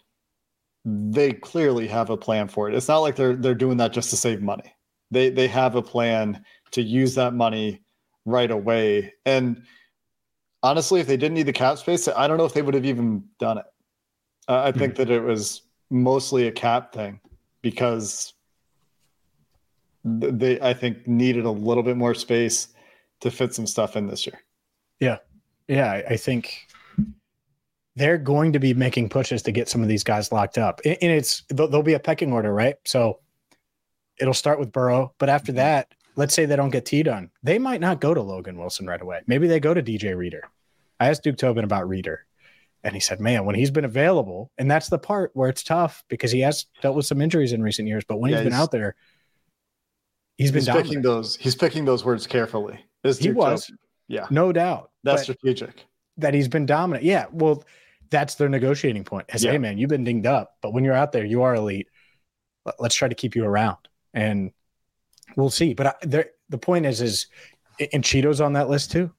they 0.85 1.31
clearly 1.31 1.87
have 1.87 2.09
a 2.09 2.17
plan 2.17 2.47
for 2.47 2.69
it. 2.69 2.75
It's 2.75 2.87
not 2.87 2.99
like 2.99 3.15
they're 3.15 3.35
they're 3.35 3.55
doing 3.55 3.77
that 3.77 3.93
just 3.93 4.09
to 4.11 4.17
save 4.17 4.41
money. 4.41 4.73
They 5.09 5.29
they 5.29 5.47
have 5.47 5.75
a 5.75 5.81
plan 5.81 6.43
to 6.71 6.81
use 6.81 7.15
that 7.15 7.33
money 7.33 7.81
right 8.27 8.51
away. 8.51 9.13
And 9.25 9.63
honestly, 10.61 10.99
if 10.99 11.07
they 11.07 11.17
didn't 11.17 11.35
need 11.35 11.47
the 11.47 11.53
cap 11.53 11.77
space, 11.79 12.07
I 12.07 12.27
don't 12.27 12.37
know 12.37 12.45
if 12.45 12.53
they 12.53 12.61
would 12.61 12.73
have 12.73 12.85
even 12.85 13.23
done 13.39 13.57
it. 13.57 13.65
Uh, 14.47 14.63
I 14.65 14.71
think 14.71 14.93
hmm. 14.93 14.97
that 14.97 15.09
it 15.09 15.21
was 15.21 15.63
mostly 15.89 16.47
a 16.47 16.51
cap 16.51 16.93
thing 16.93 17.19
because 17.61 18.33
they, 20.03 20.59
I 20.61 20.73
think, 20.73 21.07
needed 21.07 21.45
a 21.45 21.51
little 21.51 21.83
bit 21.83 21.97
more 21.97 22.13
space 22.13 22.67
to 23.21 23.31
fit 23.31 23.55
some 23.55 23.65
stuff 23.65 23.95
in 23.95 24.07
this 24.07 24.27
year. 24.27 24.39
Yeah. 24.99 25.17
Yeah. 25.67 26.01
I 26.07 26.17
think 26.17 26.67
they're 27.95 28.17
going 28.17 28.53
to 28.53 28.59
be 28.59 28.73
making 28.73 29.09
pushes 29.09 29.41
to 29.43 29.51
get 29.51 29.69
some 29.69 29.81
of 29.81 29.87
these 29.87 30.03
guys 30.03 30.31
locked 30.31 30.57
up. 30.57 30.81
And 30.85 30.97
it's, 31.01 31.43
there'll 31.49 31.81
be 31.81 31.93
a 31.93 31.99
pecking 31.99 32.31
order, 32.31 32.53
right? 32.53 32.75
So 32.85 33.19
it'll 34.19 34.33
start 34.33 34.59
with 34.59 34.71
Burrow, 34.71 35.13
but 35.17 35.29
after 35.29 35.51
mm-hmm. 35.51 35.57
that, 35.57 35.93
let's 36.17 36.33
say 36.33 36.45
they 36.45 36.57
don't 36.57 36.71
get 36.71 36.85
T 36.85 37.03
done, 37.03 37.29
they 37.43 37.59
might 37.59 37.79
not 37.79 38.01
go 38.01 38.13
to 38.13 38.21
Logan 38.21 38.57
Wilson 38.57 38.85
right 38.85 39.01
away. 39.01 39.21
Maybe 39.27 39.47
they 39.47 39.61
go 39.61 39.73
to 39.73 39.81
DJ 39.81 40.17
Reader. 40.17 40.43
I 40.99 41.07
asked 41.09 41.23
Duke 41.23 41.37
Tobin 41.37 41.63
about 41.63 41.87
Reader, 41.87 42.25
and 42.83 42.93
he 42.93 42.99
said, 42.99 43.21
"Man, 43.21 43.45
when 43.45 43.55
he's 43.55 43.71
been 43.71 43.85
available, 43.85 44.51
and 44.57 44.69
that's 44.69 44.89
the 44.89 44.97
part 44.97 45.31
where 45.33 45.47
it's 45.47 45.63
tough 45.63 46.03
because 46.09 46.31
he 46.31 46.41
has 46.41 46.65
dealt 46.81 46.95
with 46.95 47.05
some 47.05 47.21
injuries 47.21 47.53
in 47.53 47.61
recent 47.61 47.87
years. 47.87 48.03
But 48.05 48.19
when 48.19 48.31
yeah, 48.31 48.39
he's 48.39 48.45
been 48.45 48.53
out 48.53 48.71
there, 48.71 48.95
he's 50.37 50.51
been 50.51 50.65
he's 50.65 50.69
picking 50.69 51.01
those. 51.01 51.37
He's 51.37 51.55
picking 51.55 51.85
those 51.85 52.03
words 52.03 52.27
carefully. 52.27 52.83
he 53.03 53.31
was, 53.31 53.67
Tobin. 53.67 53.79
yeah, 54.07 54.25
no 54.29 54.51
doubt. 54.51 54.91
That's 55.03 55.23
strategic. 55.23 55.85
That 56.17 56.33
he's 56.33 56.47
been 56.47 56.65
dominant. 56.65 57.05
Yeah, 57.05 57.27
well, 57.31 57.63
that's 58.09 58.35
their 58.35 58.49
negotiating 58.49 59.03
point. 59.03 59.27
Is 59.33 59.43
yeah. 59.43 59.51
hey, 59.51 59.59
man, 59.59 59.77
you've 59.77 59.89
been 59.89 60.03
dinged 60.03 60.25
up, 60.25 60.57
but 60.61 60.73
when 60.73 60.83
you're 60.83 60.95
out 60.95 61.11
there, 61.11 61.25
you 61.25 61.43
are 61.43 61.53
elite. 61.53 61.89
Let's 62.79 62.95
try 62.95 63.07
to 63.07 63.15
keep 63.15 63.35
you 63.35 63.45
around, 63.45 63.77
and 64.15 64.51
we'll 65.37 65.49
see. 65.49 65.73
But 65.73 65.87
I, 65.87 65.93
there, 66.01 66.29
the 66.49 66.57
point 66.57 66.85
is, 66.85 67.01
is 67.01 67.27
and 67.93 68.03
Cheeto's 68.03 68.41
on 68.41 68.53
that 68.53 68.69
list 68.69 68.91
too. 68.91 69.11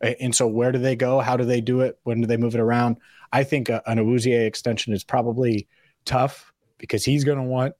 And 0.00 0.34
so, 0.34 0.46
where 0.46 0.72
do 0.72 0.78
they 0.78 0.96
go? 0.96 1.20
How 1.20 1.36
do 1.36 1.44
they 1.44 1.60
do 1.60 1.80
it? 1.80 1.98
When 2.04 2.22
do 2.22 2.26
they 2.26 2.36
move 2.38 2.54
it 2.54 2.60
around? 2.60 2.96
I 3.32 3.44
think 3.44 3.68
a, 3.68 3.82
an 3.86 3.98
Awuzie 3.98 4.46
extension 4.46 4.92
is 4.92 5.04
probably 5.04 5.68
tough 6.04 6.52
because 6.78 7.04
he's 7.04 7.24
going 7.24 7.38
to 7.38 7.44
want, 7.44 7.74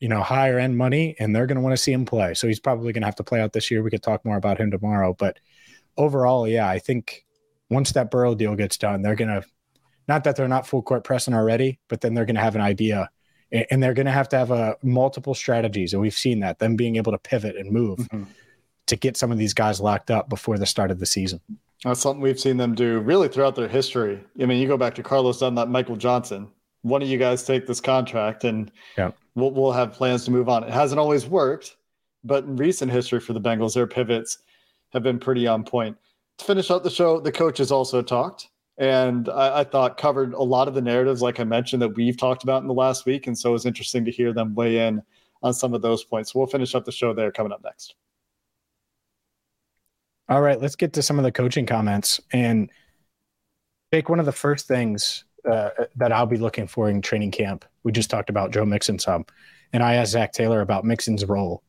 you 0.00 0.08
know, 0.08 0.22
higher 0.22 0.58
end 0.58 0.76
money, 0.76 1.14
and 1.18 1.34
they're 1.34 1.46
going 1.46 1.56
to 1.56 1.62
want 1.62 1.74
to 1.74 1.82
see 1.82 1.92
him 1.92 2.04
play. 2.04 2.34
So 2.34 2.48
he's 2.48 2.60
probably 2.60 2.92
going 2.92 3.02
to 3.02 3.06
have 3.06 3.16
to 3.16 3.24
play 3.24 3.40
out 3.40 3.52
this 3.52 3.70
year. 3.70 3.82
We 3.82 3.90
could 3.90 4.02
talk 4.02 4.24
more 4.24 4.36
about 4.36 4.58
him 4.58 4.70
tomorrow, 4.70 5.14
but 5.18 5.38
overall, 5.96 6.48
yeah, 6.48 6.68
I 6.68 6.78
think 6.78 7.24
once 7.68 7.92
that 7.92 8.10
Burrow 8.10 8.34
deal 8.34 8.56
gets 8.56 8.78
done, 8.78 9.02
they're 9.02 9.14
going 9.14 9.28
to 9.28 9.46
not 10.08 10.24
that 10.24 10.34
they're 10.36 10.48
not 10.48 10.66
full 10.66 10.82
court 10.82 11.04
pressing 11.04 11.34
already, 11.34 11.78
but 11.88 12.00
then 12.00 12.14
they're 12.14 12.24
going 12.24 12.36
to 12.36 12.42
have 12.42 12.56
an 12.56 12.60
idea 12.60 13.10
and 13.52 13.82
they're 13.82 13.94
going 13.94 14.06
to 14.06 14.12
have 14.12 14.28
to 14.30 14.38
have 14.38 14.50
a 14.50 14.54
uh, 14.54 14.74
multiple 14.82 15.34
strategies. 15.34 15.92
And 15.92 16.00
we've 16.00 16.16
seen 16.16 16.40
that 16.40 16.58
them 16.58 16.76
being 16.76 16.96
able 16.96 17.12
to 17.12 17.18
pivot 17.18 17.56
and 17.56 17.70
move 17.70 17.98
mm-hmm. 17.98 18.24
to 18.86 18.96
get 18.96 19.16
some 19.16 19.30
of 19.30 19.38
these 19.38 19.54
guys 19.54 19.80
locked 19.80 20.10
up 20.10 20.28
before 20.28 20.58
the 20.58 20.66
start 20.66 20.90
of 20.90 20.98
the 20.98 21.06
season. 21.06 21.40
That's 21.84 22.00
something 22.00 22.22
we've 22.22 22.40
seen 22.40 22.56
them 22.56 22.74
do 22.74 23.00
really 23.00 23.28
throughout 23.28 23.56
their 23.56 23.68
history. 23.68 24.22
I 24.40 24.46
mean, 24.46 24.60
you 24.60 24.68
go 24.68 24.76
back 24.76 24.94
to 24.94 25.02
Carlos 25.02 25.40
Dunlap, 25.40 25.68
Michael 25.68 25.96
Johnson. 25.96 26.48
One 26.82 27.02
of 27.02 27.08
you 27.08 27.18
guys 27.18 27.44
take 27.44 27.66
this 27.66 27.80
contract, 27.80 28.44
and 28.44 28.70
yeah. 28.96 29.12
we'll 29.34 29.52
we'll 29.52 29.72
have 29.72 29.92
plans 29.92 30.24
to 30.24 30.30
move 30.30 30.48
on. 30.48 30.64
It 30.64 30.70
hasn't 30.70 30.98
always 30.98 31.26
worked, 31.26 31.76
but 32.24 32.44
in 32.44 32.56
recent 32.56 32.90
history 32.90 33.20
for 33.20 33.32
the 33.32 33.40
Bengals, 33.40 33.74
their 33.74 33.86
pivots 33.86 34.38
have 34.92 35.02
been 35.02 35.18
pretty 35.18 35.46
on 35.46 35.64
point. 35.64 35.96
To 36.38 36.44
finish 36.44 36.70
out 36.70 36.82
the 36.82 36.90
show, 36.90 37.20
the 37.20 37.30
coaches 37.30 37.70
also 37.70 38.02
talked 38.02 38.48
and 38.78 39.28
I, 39.28 39.60
I, 39.60 39.64
thought 39.64 39.98
covered 39.98 40.32
a 40.32 40.42
lot 40.42 40.66
of 40.66 40.74
the 40.74 40.80
narratives, 40.80 41.20
like 41.20 41.40
I 41.40 41.44
mentioned, 41.44 41.82
that 41.82 41.94
we've 41.94 42.16
talked 42.16 42.42
about 42.42 42.62
in 42.62 42.68
the 42.68 42.74
last 42.74 43.04
week. 43.04 43.26
And 43.26 43.38
so 43.38 43.50
it 43.50 43.52
was 43.52 43.66
interesting 43.66 44.04
to 44.06 44.10
hear 44.10 44.32
them 44.32 44.54
weigh 44.54 44.86
in 44.86 45.02
on 45.42 45.52
some 45.52 45.74
of 45.74 45.82
those 45.82 46.04
points. 46.04 46.34
We'll 46.34 46.46
finish 46.46 46.74
up 46.74 46.84
the 46.84 46.92
show 46.92 47.12
there 47.12 47.30
coming 47.30 47.52
up 47.52 47.62
next. 47.62 47.94
All 50.28 50.40
right, 50.40 50.60
let's 50.60 50.76
get 50.76 50.94
to 50.94 51.02
some 51.02 51.18
of 51.18 51.24
the 51.24 51.32
coaching 51.32 51.66
comments 51.66 52.20
and 52.32 52.70
take 53.92 54.08
one 54.08 54.20
of 54.20 54.26
the 54.26 54.32
first 54.32 54.66
things 54.66 55.24
uh, 55.50 55.70
that 55.96 56.12
I'll 56.12 56.26
be 56.26 56.38
looking 56.38 56.66
for 56.66 56.88
in 56.88 57.02
training 57.02 57.32
camp. 57.32 57.64
We 57.82 57.92
just 57.92 58.08
talked 58.08 58.30
about 58.30 58.52
Joe 58.52 58.64
Mixon 58.64 58.98
some, 58.98 59.26
and 59.72 59.82
I 59.82 59.94
asked 59.94 60.12
Zac 60.12 60.32
Taylor 60.32 60.60
about 60.60 60.84
Mixon's 60.84 61.24
role, 61.26 61.62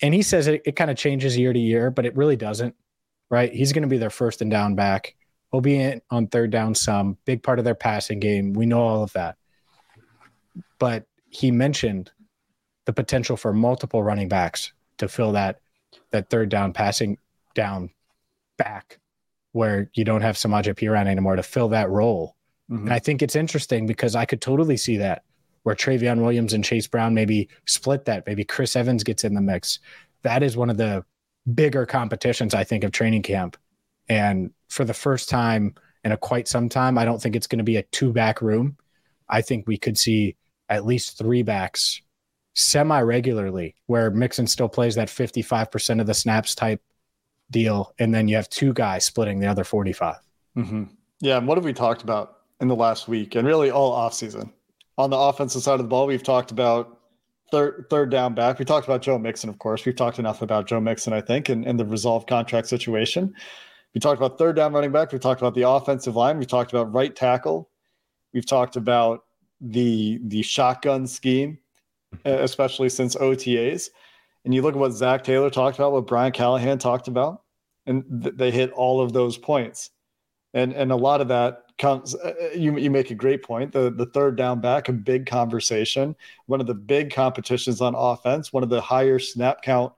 and 0.00 0.14
he 0.14 0.22
says 0.22 0.46
it, 0.46 0.62
it 0.64 0.76
kind 0.76 0.90
of 0.90 0.96
changes 0.96 1.36
year 1.36 1.52
to 1.52 1.58
year, 1.58 1.90
but 1.90 2.06
it 2.06 2.16
really 2.16 2.36
doesn't. 2.36 2.74
Right? 3.30 3.52
He's 3.52 3.74
going 3.74 3.82
to 3.82 3.88
be 3.88 3.98
their 3.98 4.08
first 4.08 4.40
and 4.40 4.50
down 4.50 4.74
back. 4.74 5.14
In 5.52 6.02
on 6.10 6.26
third 6.26 6.50
down 6.50 6.74
some, 6.74 7.16
big 7.24 7.42
part 7.42 7.58
of 7.58 7.64
their 7.64 7.74
passing 7.74 8.20
game. 8.20 8.52
We 8.52 8.66
know 8.66 8.80
all 8.80 9.02
of 9.02 9.12
that. 9.14 9.36
But 10.78 11.06
he 11.30 11.50
mentioned 11.50 12.10
the 12.84 12.92
potential 12.92 13.36
for 13.36 13.52
multiple 13.52 14.02
running 14.02 14.28
backs 14.28 14.72
to 14.98 15.08
fill 15.08 15.32
that 15.32 15.60
that 16.10 16.30
third 16.30 16.48
down 16.48 16.72
passing 16.72 17.18
down 17.54 17.90
back 18.56 18.98
where 19.52 19.90
you 19.94 20.04
don't 20.04 20.20
have 20.20 20.36
Samaje 20.36 20.74
Perine 20.74 21.06
anymore 21.06 21.36
to 21.36 21.42
fill 21.42 21.68
that 21.68 21.88
role. 21.90 22.36
Mm-hmm. 22.70 22.84
And 22.84 22.92
I 22.92 22.98
think 22.98 23.22
it's 23.22 23.36
interesting 23.36 23.86
because 23.86 24.14
I 24.14 24.26
could 24.26 24.40
totally 24.40 24.76
see 24.76 24.98
that 24.98 25.22
where 25.62 25.74
Trayveon 25.74 26.20
Williams 26.20 26.52
and 26.52 26.64
Chase 26.64 26.86
Brown 26.86 27.14
maybe 27.14 27.48
split 27.66 28.04
that. 28.04 28.26
Maybe 28.26 28.44
Chris 28.44 28.76
Evans 28.76 29.02
gets 29.02 29.24
in 29.24 29.34
the 29.34 29.40
mix. 29.40 29.78
That 30.22 30.42
is 30.42 30.56
one 30.56 30.70
of 30.70 30.76
the 30.76 31.04
bigger 31.54 31.86
competitions, 31.86 32.54
I 32.54 32.64
think, 32.64 32.84
of 32.84 32.92
training 32.92 33.22
camp. 33.22 33.56
And 34.08 34.50
for 34.68 34.84
the 34.84 34.94
first 34.94 35.28
time 35.28 35.74
in 36.04 36.12
a 36.12 36.16
quite 36.16 36.48
some 36.48 36.68
time. 36.68 36.98
I 36.98 37.04
don't 37.04 37.20
think 37.20 37.36
it's 37.36 37.46
going 37.46 37.58
to 37.58 37.64
be 37.64 37.76
a 37.76 37.82
two 37.82 38.12
back 38.12 38.40
room. 38.40 38.76
I 39.28 39.42
think 39.42 39.66
we 39.66 39.76
could 39.76 39.98
see 39.98 40.36
at 40.68 40.86
least 40.86 41.18
three 41.18 41.42
backs 41.42 42.00
semi 42.54 43.00
regularly, 43.00 43.74
where 43.86 44.10
Mixon 44.10 44.46
still 44.46 44.68
plays 44.68 44.94
that 44.96 45.08
55% 45.08 46.00
of 46.00 46.06
the 46.06 46.14
snaps 46.14 46.54
type 46.54 46.82
deal. 47.50 47.94
And 47.98 48.14
then 48.14 48.28
you 48.28 48.36
have 48.36 48.48
two 48.48 48.72
guys 48.72 49.04
splitting 49.04 49.38
the 49.38 49.46
other 49.46 49.64
45. 49.64 50.16
Mm-hmm. 50.56 50.84
Yeah. 51.20 51.38
And 51.38 51.46
what 51.46 51.58
have 51.58 51.64
we 51.64 51.72
talked 51.72 52.02
about 52.02 52.38
in 52.60 52.68
the 52.68 52.76
last 52.76 53.08
week 53.08 53.34
and 53.34 53.46
really 53.46 53.70
all 53.70 53.92
offseason? 53.92 54.50
On 54.96 55.10
the 55.10 55.16
offensive 55.16 55.62
side 55.62 55.74
of 55.74 55.82
the 55.82 55.88
ball, 55.88 56.06
we've 56.06 56.22
talked 56.22 56.50
about 56.50 56.98
third 57.52 57.86
third 57.88 58.10
down 58.10 58.34
back. 58.34 58.58
We 58.58 58.64
talked 58.64 58.86
about 58.86 59.02
Joe 59.02 59.18
Mixon, 59.18 59.48
of 59.48 59.58
course. 59.58 59.84
We've 59.84 59.94
talked 59.94 60.18
enough 60.18 60.42
about 60.42 60.66
Joe 60.66 60.80
Mixon, 60.80 61.12
I 61.12 61.20
think, 61.20 61.48
and, 61.48 61.64
and 61.64 61.78
the 61.78 61.86
resolved 61.86 62.28
contract 62.28 62.66
situation. 62.66 63.34
We 63.98 64.00
talked 64.00 64.20
about 64.20 64.38
third 64.38 64.54
down 64.54 64.72
running 64.72 64.92
back. 64.92 65.10
We 65.10 65.18
talked 65.18 65.40
about 65.40 65.56
the 65.56 65.68
offensive 65.68 66.14
line. 66.14 66.38
We 66.38 66.46
talked 66.46 66.70
about 66.70 66.92
right 66.94 67.16
tackle. 67.16 67.68
We've 68.32 68.46
talked 68.46 68.76
about 68.76 69.24
the 69.60 70.20
the 70.22 70.40
shotgun 70.42 71.04
scheme, 71.08 71.58
especially 72.24 72.90
since 72.90 73.16
OTAs. 73.16 73.88
And 74.44 74.54
you 74.54 74.62
look 74.62 74.74
at 74.74 74.78
what 74.78 74.92
Zac 74.92 75.24
Taylor 75.24 75.50
talked 75.50 75.78
about, 75.78 75.90
what 75.90 76.06
Brian 76.06 76.30
Callahan 76.30 76.78
talked 76.78 77.08
about, 77.08 77.42
and 77.86 78.22
th- 78.22 78.36
they 78.36 78.52
hit 78.52 78.70
all 78.70 79.00
of 79.00 79.12
those 79.12 79.36
points. 79.36 79.90
And 80.54 80.72
and 80.74 80.92
a 80.92 80.96
lot 80.96 81.20
of 81.20 81.26
that 81.26 81.64
comes. 81.76 82.14
Uh, 82.14 82.50
you 82.54 82.78
you 82.78 82.92
make 82.92 83.10
a 83.10 83.16
great 83.16 83.42
point. 83.42 83.72
The 83.72 83.90
the 83.90 84.06
third 84.06 84.36
down 84.36 84.60
back, 84.60 84.88
a 84.88 84.92
big 84.92 85.26
conversation. 85.26 86.14
One 86.46 86.60
of 86.60 86.68
the 86.68 86.74
big 86.74 87.12
competitions 87.12 87.80
on 87.80 87.96
offense. 87.96 88.52
One 88.52 88.62
of 88.62 88.68
the 88.68 88.80
higher 88.80 89.18
snap 89.18 89.62
count, 89.62 89.92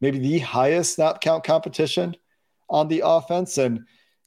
maybe 0.00 0.18
the 0.18 0.40
highest 0.40 0.96
snap 0.96 1.20
count 1.20 1.44
competition 1.44 2.16
on 2.72 2.88
the 2.88 3.02
offense. 3.04 3.58
And 3.58 3.84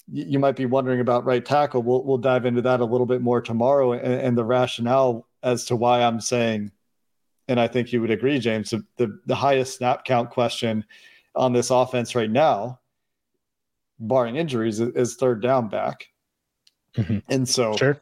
you 0.10 0.40
might 0.40 0.56
be 0.56 0.68
wondering 0.68 1.02
about 1.02 1.26
right 1.26 1.44
tackle. 1.44 1.82
We'll, 1.82 2.04
we'll 2.04 2.20
dive 2.20 2.46
into 2.46 2.62
that 2.62 2.80
a 2.80 2.86
little 2.86 3.08
bit 3.08 3.22
more 3.22 3.42
tomorrow 3.42 3.94
and, 3.94 4.14
and 4.14 4.38
the 4.38 4.46
rationale 4.46 5.28
as 5.44 5.66
to 5.66 5.76
why 5.76 6.02
I'm 6.02 6.22
saying, 6.22 6.72
and 7.48 7.60
I 7.60 7.68
think 7.68 7.92
you 7.92 8.02
would 8.02 8.12
agree, 8.12 8.40
James, 8.40 8.74
the, 8.98 9.20
the, 9.26 9.36
highest 9.36 9.78
snap 9.78 10.06
count 10.06 10.30
question 10.30 10.86
on 11.36 11.54
this 11.54 11.70
offense 11.70 12.16
right 12.16 12.30
now, 12.30 12.80
barring 14.00 14.36
injuries, 14.36 14.80
is 14.80 15.16
third 15.16 15.42
down 15.42 15.70
back. 15.70 16.08
Mm-hmm. 16.96 17.20
And 17.30 17.48
so 17.48 17.76
sure. 17.76 18.02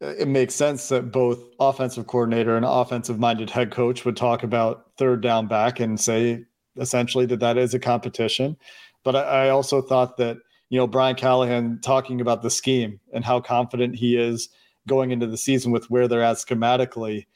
it 0.00 0.28
makes 0.28 0.54
sense 0.54 0.88
that 0.88 1.10
both 1.10 1.42
offensive 1.58 2.06
coordinator 2.06 2.56
and 2.56 2.64
offensive 2.66 3.18
minded 3.18 3.50
head 3.50 3.70
coach 3.70 4.04
would 4.04 4.16
talk 4.16 4.42
about 4.42 4.92
third 4.96 5.20
down 5.20 5.46
back 5.46 5.80
and 5.80 5.98
say 5.98 6.44
essentially 6.78 7.26
that 7.26 7.40
that 7.40 7.58
is 7.58 7.74
a 7.74 7.78
competition. 7.78 8.56
But 9.04 9.16
I, 9.16 9.46
I 9.46 9.48
also 9.50 9.80
thought 9.80 10.16
that, 10.18 10.38
you 10.68 10.78
know, 10.78 10.86
Brian 10.86 11.16
Callahan 11.16 11.80
talking 11.82 12.20
about 12.20 12.42
the 12.42 12.50
scheme 12.50 13.00
and 13.12 13.24
how 13.24 13.40
confident 13.40 13.96
he 13.96 14.16
is 14.16 14.48
going 14.86 15.10
into 15.10 15.26
the 15.26 15.36
season 15.36 15.72
with 15.72 15.90
where 15.90 16.08
they're 16.08 16.22
at 16.22 16.36
schematically 16.36 17.26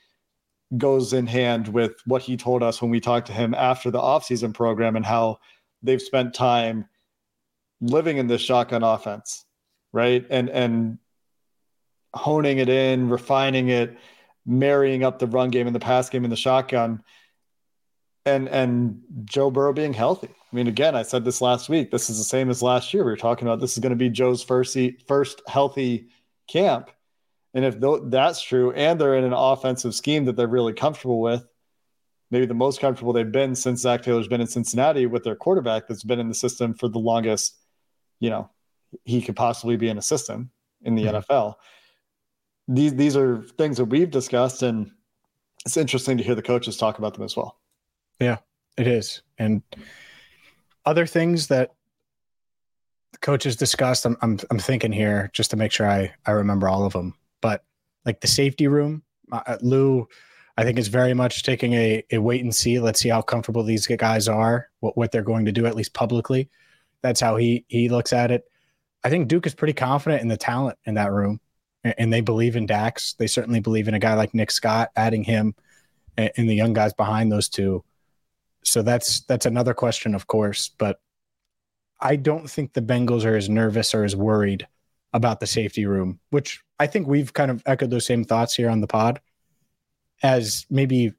goes 0.77 1.13
in 1.13 1.27
hand 1.27 1.69
with 1.69 1.95
what 2.07 2.23
he 2.23 2.37
told 2.37 2.63
us 2.63 2.81
when 2.81 2.91
we 2.91 3.01
talked 3.01 3.27
to 3.29 3.33
him 3.33 3.55
after 3.55 3.91
the 3.91 3.99
offseason 3.99 4.53
program 4.55 4.97
and 4.97 5.05
how 5.05 5.39
they've 5.83 6.03
spent 6.03 6.35
time 6.35 6.87
living 7.81 8.17
in 8.17 8.27
this 8.27 8.41
shotgun 8.41 8.83
offense, 8.83 9.45
right? 9.93 10.25
And 10.31 10.49
and 10.49 10.99
honing 12.15 12.59
it 12.59 12.69
in, 12.69 13.09
refining 13.09 13.69
it, 13.69 13.97
marrying 14.47 15.05
up 15.05 15.19
the 15.19 15.27
run 15.27 15.51
game 15.51 15.67
and 15.67 15.75
the 15.75 15.81
pass 15.81 16.09
game 16.09 16.25
and 16.25 16.33
the 16.33 16.37
shotgun 16.37 17.03
and 18.25 18.49
and 18.49 19.03
Joe 19.25 19.51
Burrow 19.51 19.73
being 19.73 19.93
healthy. 19.93 20.31
I 20.55 20.57
mean, 20.57 20.69
again, 20.69 20.95
I 20.95 21.03
said 21.03 21.25
this 21.25 21.41
last 21.41 21.69
week. 21.69 21.91
This 21.91 22.09
is 22.09 22.17
the 22.17 22.23
same 22.23 22.49
as 22.49 22.63
last 22.63 22.95
year. 22.95 23.03
We 23.03 23.11
were 23.11 23.17
talking 23.17 23.49
about 23.49 23.59
this 23.59 23.73
is 23.73 23.81
going 23.81 23.91
to 23.91 23.97
be 23.97 24.09
Joe's 24.09 24.41
first 24.41 24.79
first 25.09 25.43
healthy 25.49 26.11
camp, 26.47 26.93
and 27.55 27.65
if 27.65 27.79
that's 28.09 28.41
true, 28.41 28.71
and 28.71 29.01
they're 29.01 29.17
in 29.17 29.25
an 29.25 29.33
offensive 29.33 29.97
scheme 29.97 30.27
that 30.27 30.37
they're 30.37 30.47
really 30.47 30.73
comfortable 30.73 31.21
with, 31.21 31.45
maybe 32.31 32.47
the 32.47 32.55
most 32.55 32.81
comfortable 32.81 33.13
they've 33.13 33.33
been 33.33 33.57
since 33.57 33.81
Zac 33.81 34.05
Taylor's 34.05 34.29
been 34.29 34.41
in 34.41 34.47
Cincinnati 34.47 35.07
with 35.07 35.25
their 35.25 35.35
quarterback 35.35 35.89
that's 35.89 36.05
been 36.05 36.21
in 36.21 36.29
the 36.29 36.35
system 36.37 36.73
for 36.73 36.87
the 36.87 37.01
longest. 37.01 37.57
You 38.21 38.31
know, 38.31 38.51
he 39.03 39.23
could 39.23 39.35
possibly 39.35 39.77
be 39.77 39.89
in 39.89 39.99
a 39.99 40.03
system 40.03 40.53
in 40.83 40.95
the 40.95 41.07
mm-hmm. 41.07 41.33
NFL. 41.33 41.55
These 42.69 42.95
these 42.95 43.17
are 43.17 43.43
things 43.59 43.79
that 43.79 43.87
we've 43.87 44.13
discussed, 44.13 44.63
and 44.63 44.93
it's 45.67 45.77
interesting 45.77 46.17
to 46.19 46.23
hear 46.23 46.37
the 46.37 46.43
coaches 46.43 46.77
talk 46.77 46.99
about 46.99 47.15
them 47.15 47.25
as 47.25 47.37
well. 47.37 47.59
Yeah, 48.21 48.37
it 48.79 48.87
is. 48.87 49.23
And 49.37 49.61
other 50.87 51.07
things 51.07 51.49
that 51.49 51.75
coaches 53.21 53.57
discussed, 53.57 54.05
I'm, 54.05 54.17
I'm, 54.23 54.39
I'm 54.51 54.59
thinking 54.59 54.93
here 54.93 55.31
just 55.33 55.51
to 55.51 55.57
make 55.57 55.73
sure 55.73 55.89
I, 55.89 56.13
I 56.27 56.33
remember 56.33 56.69
all 56.69 56.85
of 56.85 56.93
them. 56.93 57.15
But 57.41 57.65
like 58.05 58.21
the 58.21 58.27
safety 58.27 58.67
room, 58.67 59.03
uh, 59.33 59.57
Lou, 59.63 60.09
I 60.57 60.65
think 60.65 60.79
is 60.79 60.89
very 60.89 61.15
much 61.15 61.43
taking 61.43 61.73
a, 61.75 62.05
a 62.13 62.19
wait 62.19 62.43
and 62.43 62.55
see. 62.55 62.79
Let's 62.79 63.01
see 63.01 63.09
how 63.09 63.23
comfortable 63.23 63.63
these 63.63 63.87
guys 63.87 64.29
are, 64.29 64.69
what, 64.81 64.97
what 64.97 65.11
they're 65.11 65.23
going 65.23 65.47
to 65.47 65.53
do, 65.53 65.67
at 65.67 65.75
least 65.75 65.95
publicly. 65.95 66.49
That's 67.03 67.21
how 67.21 67.37
he 67.37 67.65
he 67.69 67.89
looks 67.89 68.13
at 68.13 68.31
it. 68.31 68.45
I 69.03 69.11
think 69.11 69.29
Duke 69.29 69.47
is 69.47 69.55
pretty 69.55 69.75
confident 69.75 70.23
in 70.23 70.29
the 70.29 70.37
talent 70.37 70.79
in 70.85 70.95
that 70.95 71.13
room, 71.13 71.41
and, 71.83 71.95
and 71.99 72.13
they 72.13 72.21
believe 72.21 72.57
in 72.57 72.67
Dax. 72.67 73.15
They 73.15 73.27
certainly 73.27 73.61
believe 73.61 73.89
in 73.89 73.95
a 73.95 73.99
guy 73.99 74.15
like 74.15 74.33
Nick 74.33 74.51
Scott, 74.51 74.91
adding 74.97 75.25
him 75.25 75.55
and, 76.17 76.31
and 76.37 76.49
the 76.49 76.55
young 76.55 76.73
guys 76.73 76.95
behind 76.95 77.31
those 77.31 77.49
two 77.49 77.85
so 78.65 78.83
that's 78.83 79.21
that's 79.21 79.47
another 79.47 79.75
question, 79.75 80.15
of 80.15 80.27
course. 80.27 80.71
But 80.79 81.01
I 82.01 82.17
don't 82.17 82.51
think 82.51 82.73
the 82.73 82.83
Bengals 82.83 83.25
are 83.25 83.37
as 83.37 83.49
nervous 83.49 83.95
or 83.95 84.05
as 84.05 84.17
worried 84.17 84.67
about 85.13 85.41
the 85.41 85.47
safety 85.47 85.87
room, 85.87 86.19
which 86.31 86.63
I 86.79 86.87
think 86.87 87.07
we've 87.07 87.33
kind 87.33 87.51
of 87.51 87.63
echoed 87.67 87.91
those 87.91 88.07
same 88.07 88.25
thoughts 88.25 88.55
here 88.55 88.69
on 88.69 88.81
the 88.81 88.87
pod. 88.87 89.21
As 90.23 90.67
maybe 90.71 91.13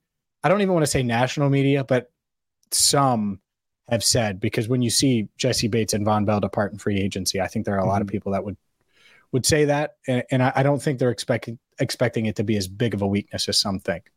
I 0.43 0.49
don't 0.49 0.62
even 0.62 0.73
want 0.73 0.84
to 0.84 0.91
say 0.91 1.03
national 1.03 1.49
media, 1.49 1.84
but 1.84 2.12
some 2.71 3.39
have 3.89 4.03
said 4.03 4.39
because 4.39 4.67
when 4.67 4.81
you 4.81 4.89
see 4.89 5.29
Jessie 5.38 5.67
Bates 5.67 5.93
and 5.93 6.05
Vonn 6.05 6.25
Bell 6.25 6.39
depart 6.39 6.73
in 6.73 6.79
free 6.79 6.99
agency, 6.99 7.39
I 7.39 7.47
think 7.47 7.65
there 7.65 7.75
are 7.75 7.77
a 7.77 7.81
mm-hmm. 7.81 7.89
lot 7.89 8.01
of 8.01 8.08
mm-hmm. 8.08 8.13
people 8.13 8.31
that 8.34 8.43
would 8.43 8.58
would 9.31 9.45
say 9.45 9.65
that, 9.65 9.97
and, 10.08 10.23
and 10.31 10.41
I, 10.41 10.53
I, 10.55 10.63
don't 10.63 10.81
think 10.81 10.97
they're 10.97 11.10
expecting 11.10 11.60
expecting 11.79 12.25
it 12.25 12.38
to 12.38 12.43
be 12.43 12.55
as 12.58 12.67
big 12.67 12.93
of 12.93 13.01
a 13.01 13.08
weakness 13.08 13.49
as 13.49 13.58
some 13.58 13.79
think. 13.79 14.10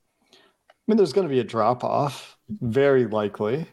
I 0.89 0.91
mean, 0.91 0.97
there's 0.97 1.13
going 1.13 1.29
to 1.29 1.33
be 1.33 1.41
a 1.41 1.45
drop 1.45 1.85
off, 1.85 2.39
very 2.49 3.07
likely, 3.07 3.67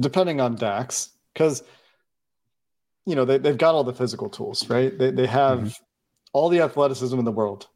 depending 0.00 0.40
on 0.40 0.54
Dax, 0.56 1.10
because 1.34 1.62
you 3.04 3.14
know 3.14 3.26
they, 3.26 3.36
they've 3.36 3.58
got 3.58 3.74
all 3.74 3.84
the 3.84 3.92
physical 3.92 4.30
tools, 4.30 4.68
right? 4.70 4.96
They 4.96 5.10
they 5.10 5.26
have 5.26 5.58
mm-hmm. 5.58 5.84
all 6.32 6.48
the 6.48 6.62
athleticism 6.62 7.18
in 7.18 7.26
the 7.26 7.32
world 7.32 7.68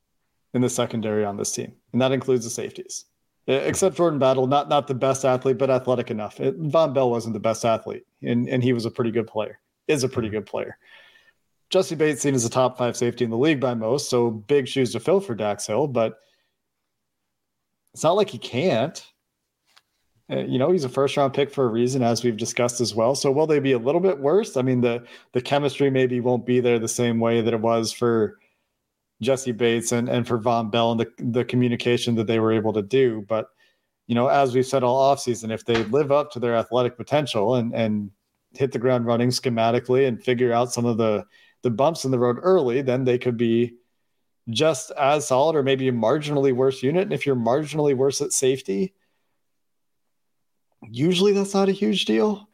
in 0.54 0.62
the 0.62 0.70
secondary 0.70 1.26
on 1.26 1.36
this 1.36 1.52
team, 1.52 1.74
and 1.92 2.00
that 2.00 2.12
includes 2.12 2.44
the 2.44 2.50
safeties. 2.50 3.04
Except 3.46 3.96
Jordan 3.96 4.18
Battle, 4.18 4.46
not 4.46 4.70
not 4.70 4.86
the 4.86 4.94
best 4.94 5.26
athlete, 5.26 5.58
but 5.58 5.70
athletic 5.70 6.10
enough. 6.10 6.40
It, 6.40 6.58
Vonn 6.60 6.94
Bell 6.94 7.10
wasn't 7.10 7.34
the 7.34 7.40
best 7.40 7.64
athlete, 7.66 8.06
and, 8.22 8.48
and 8.48 8.62
he 8.62 8.72
was 8.72 8.86
a 8.86 8.90
pretty 8.90 9.10
good 9.10 9.26
player. 9.26 9.58
Is 9.88 10.04
a 10.04 10.08
pretty 10.08 10.30
good 10.30 10.46
player. 10.46 10.78
Jessie 11.68 11.96
Bates 11.96 12.22
seen 12.22 12.34
as 12.34 12.44
a 12.44 12.50
top 12.50 12.78
five 12.78 12.96
safety 12.96 13.24
in 13.24 13.30
the 13.30 13.36
league 13.36 13.60
by 13.60 13.74
most, 13.74 14.08
so 14.08 14.30
big 14.30 14.68
shoes 14.68 14.92
to 14.92 15.00
fill 15.00 15.20
for 15.20 15.34
Dax 15.34 15.66
Hill, 15.66 15.86
but 15.86 16.18
it's 17.94 18.02
not 18.02 18.16
like 18.16 18.30
he 18.30 18.38
can't. 18.38 19.04
Uh, 20.30 20.44
you 20.44 20.58
know, 20.58 20.70
he's 20.70 20.84
a 20.84 20.88
first 20.88 21.16
round 21.16 21.34
pick 21.34 21.50
for 21.50 21.64
a 21.64 21.68
reason, 21.68 22.02
as 22.02 22.22
we've 22.22 22.36
discussed 22.36 22.80
as 22.80 22.94
well. 22.94 23.14
So 23.14 23.32
will 23.32 23.48
they 23.48 23.58
be 23.58 23.72
a 23.72 23.78
little 23.78 24.00
bit 24.00 24.20
worse? 24.20 24.56
I 24.56 24.62
mean, 24.62 24.80
the 24.80 25.04
the 25.32 25.40
chemistry 25.40 25.90
maybe 25.90 26.20
won't 26.20 26.46
be 26.46 26.60
there 26.60 26.78
the 26.78 26.88
same 26.88 27.18
way 27.18 27.40
that 27.40 27.52
it 27.52 27.60
was 27.60 27.92
for 27.92 28.38
Jessie 29.20 29.52
Bates 29.52 29.92
and, 29.92 30.08
and 30.08 30.26
for 30.26 30.38
Vonn 30.38 30.70
Bell 30.70 30.92
and 30.92 31.00
the, 31.00 31.10
the 31.18 31.44
communication 31.44 32.14
that 32.14 32.26
they 32.26 32.38
were 32.38 32.52
able 32.52 32.72
to 32.72 32.82
do. 32.82 33.24
But, 33.28 33.48
you 34.06 34.14
know, 34.14 34.28
as 34.28 34.54
we've 34.54 34.66
said 34.66 34.82
all 34.82 35.14
offseason, 35.14 35.52
if 35.52 35.64
they 35.64 35.82
live 35.84 36.12
up 36.12 36.30
to 36.32 36.40
their 36.40 36.54
athletic 36.54 36.96
potential 36.96 37.56
and 37.56 37.74
and 37.74 38.10
hit 38.52 38.72
the 38.72 38.78
ground 38.78 39.06
running 39.06 39.30
schematically 39.30 40.06
and 40.08 40.22
figure 40.22 40.52
out 40.52 40.72
some 40.72 40.84
of 40.84 40.96
the 40.96 41.24
the 41.62 41.70
bumps 41.70 42.04
in 42.04 42.10
the 42.10 42.18
road 42.18 42.36
early, 42.40 42.82
then 42.82 43.04
they 43.04 43.18
could 43.18 43.36
be 43.36 43.74
just 44.48 44.90
as 44.92 45.28
solid 45.28 45.56
or 45.56 45.62
maybe 45.62 45.88
a 45.88 45.92
marginally 45.92 46.52
worse 46.52 46.82
unit. 46.82 47.02
And 47.02 47.12
if 47.12 47.26
you're 47.26 47.36
marginally 47.36 47.94
worse 47.94 48.20
at 48.20 48.32
safety, 48.32 48.94
usually 50.88 51.32
that's 51.32 51.54
not 51.54 51.68
a 51.68 51.72
huge 51.72 52.04
deal. 52.04 52.48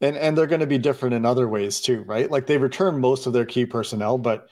And 0.00 0.16
and 0.16 0.36
they're 0.36 0.46
going 0.46 0.60
to 0.60 0.66
be 0.66 0.78
different 0.78 1.14
in 1.14 1.26
other 1.26 1.48
ways 1.48 1.80
too, 1.80 2.02
right? 2.02 2.30
Like 2.30 2.46
they 2.46 2.58
return 2.58 3.00
most 3.00 3.26
of 3.26 3.32
their 3.32 3.44
key 3.44 3.66
personnel, 3.66 4.18
but 4.18 4.48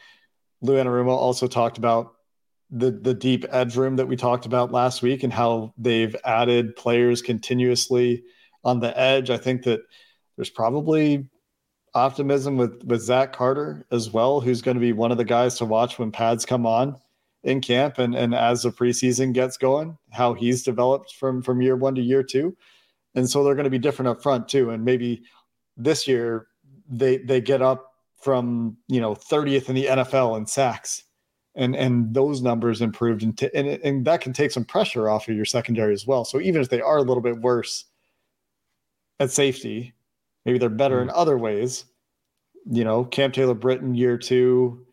Lou 0.61 0.74
Anarumo 0.74 1.16
also 1.16 1.46
talked 1.46 1.79
about 1.79 2.14
the 2.70 2.90
the 2.90 3.14
deep 3.14 3.46
edge 3.51 3.77
room 3.77 3.96
that 3.96 4.07
we 4.07 4.16
talked 4.16 4.44
about 4.44 4.72
last 4.72 5.03
week 5.03 5.22
and 5.22 5.33
how 5.33 5.72
they've 5.79 6.14
added 6.24 6.77
players 6.77 7.22
continuously 7.22 8.24
on 8.62 8.81
the 8.81 8.98
edge. 8.98 9.31
I 9.31 9.38
think 9.38 9.62
that 9.62 9.81
there's 10.37 10.51
probably 10.51 11.27
optimism 11.94 12.57
with 12.57 12.83
with 12.85 13.03
Zach 13.03 13.33
Carter 13.33 13.87
as 13.90 14.11
well, 14.11 14.40
who's 14.40 14.62
going 14.62 14.77
to 14.77 14.81
be 14.81 14.92
one 14.92 15.12
of 15.12 15.18
the 15.18 15.24
guys 15.24 15.57
to 15.57 15.64
watch 15.64 15.98
when 15.98 16.11
pads 16.11 16.44
come 16.44 16.66
on 16.66 16.96
in 17.44 17.61
camp 17.61 17.98
and 17.98 18.14
and 18.14 18.35
as 18.35 18.62
the 18.62 18.70
preseason 18.70 19.33
gets 19.33 19.57
going, 19.57 19.96
how 20.11 20.35
he's 20.35 20.62
developed 20.62 21.14
from 21.14 21.42
from 21.42 21.62
year 21.62 21.77
one 21.77 21.94
to 21.94 22.03
year 22.03 22.22
two, 22.22 22.57
and 23.14 23.29
so 23.29 23.42
they're 23.42 23.55
going 23.55 23.64
to 23.64 23.70
be 23.70 23.79
different 23.79 24.09
up 24.09 24.22
front 24.22 24.48
too. 24.48 24.70
And 24.70 24.85
maybe 24.85 25.22
this 25.77 26.07
year 26.09 26.46
they 26.88 27.18
they 27.18 27.40
get 27.40 27.62
up 27.62 27.92
from 28.16 28.77
you 28.88 29.01
know 29.01 29.14
30th 29.14 29.68
in 29.68 29.74
the 29.74 29.87
NFL 29.87 30.37
in 30.37 30.46
sacks, 30.46 31.05
and 31.55 31.77
and 31.77 32.12
those 32.12 32.42
numbers 32.42 32.81
improved, 32.83 33.22
and 33.22 33.37
t- 33.37 33.51
and 33.55 33.68
and 33.68 34.05
that 34.05 34.20
can 34.20 34.33
take 34.33 34.51
some 34.51 34.64
pressure 34.64 35.09
off 35.09 35.29
of 35.29 35.37
your 35.37 35.44
secondary 35.44 35.92
as 35.94 36.07
well. 36.07 36.24
So 36.24 36.40
even 36.40 36.61
if 36.61 36.68
they 36.68 36.81
are 36.81 36.98
a 36.98 37.03
little 37.03 37.22
bit 37.22 37.40
worse 37.40 37.85
at 39.20 39.31
safety, 39.31 39.94
maybe 40.48 40.58
they're 40.58 40.70
better 40.70 41.00
mm-hmm. 41.00 41.11
in 41.11 41.14
other 41.14 41.37
ways. 41.37 41.84
You 42.70 42.82
know, 42.82 43.04
Cam 43.04 43.32
Taylor-Britt 43.32 43.82
in 43.82 43.94
year 43.94 44.16
two, 44.16 44.87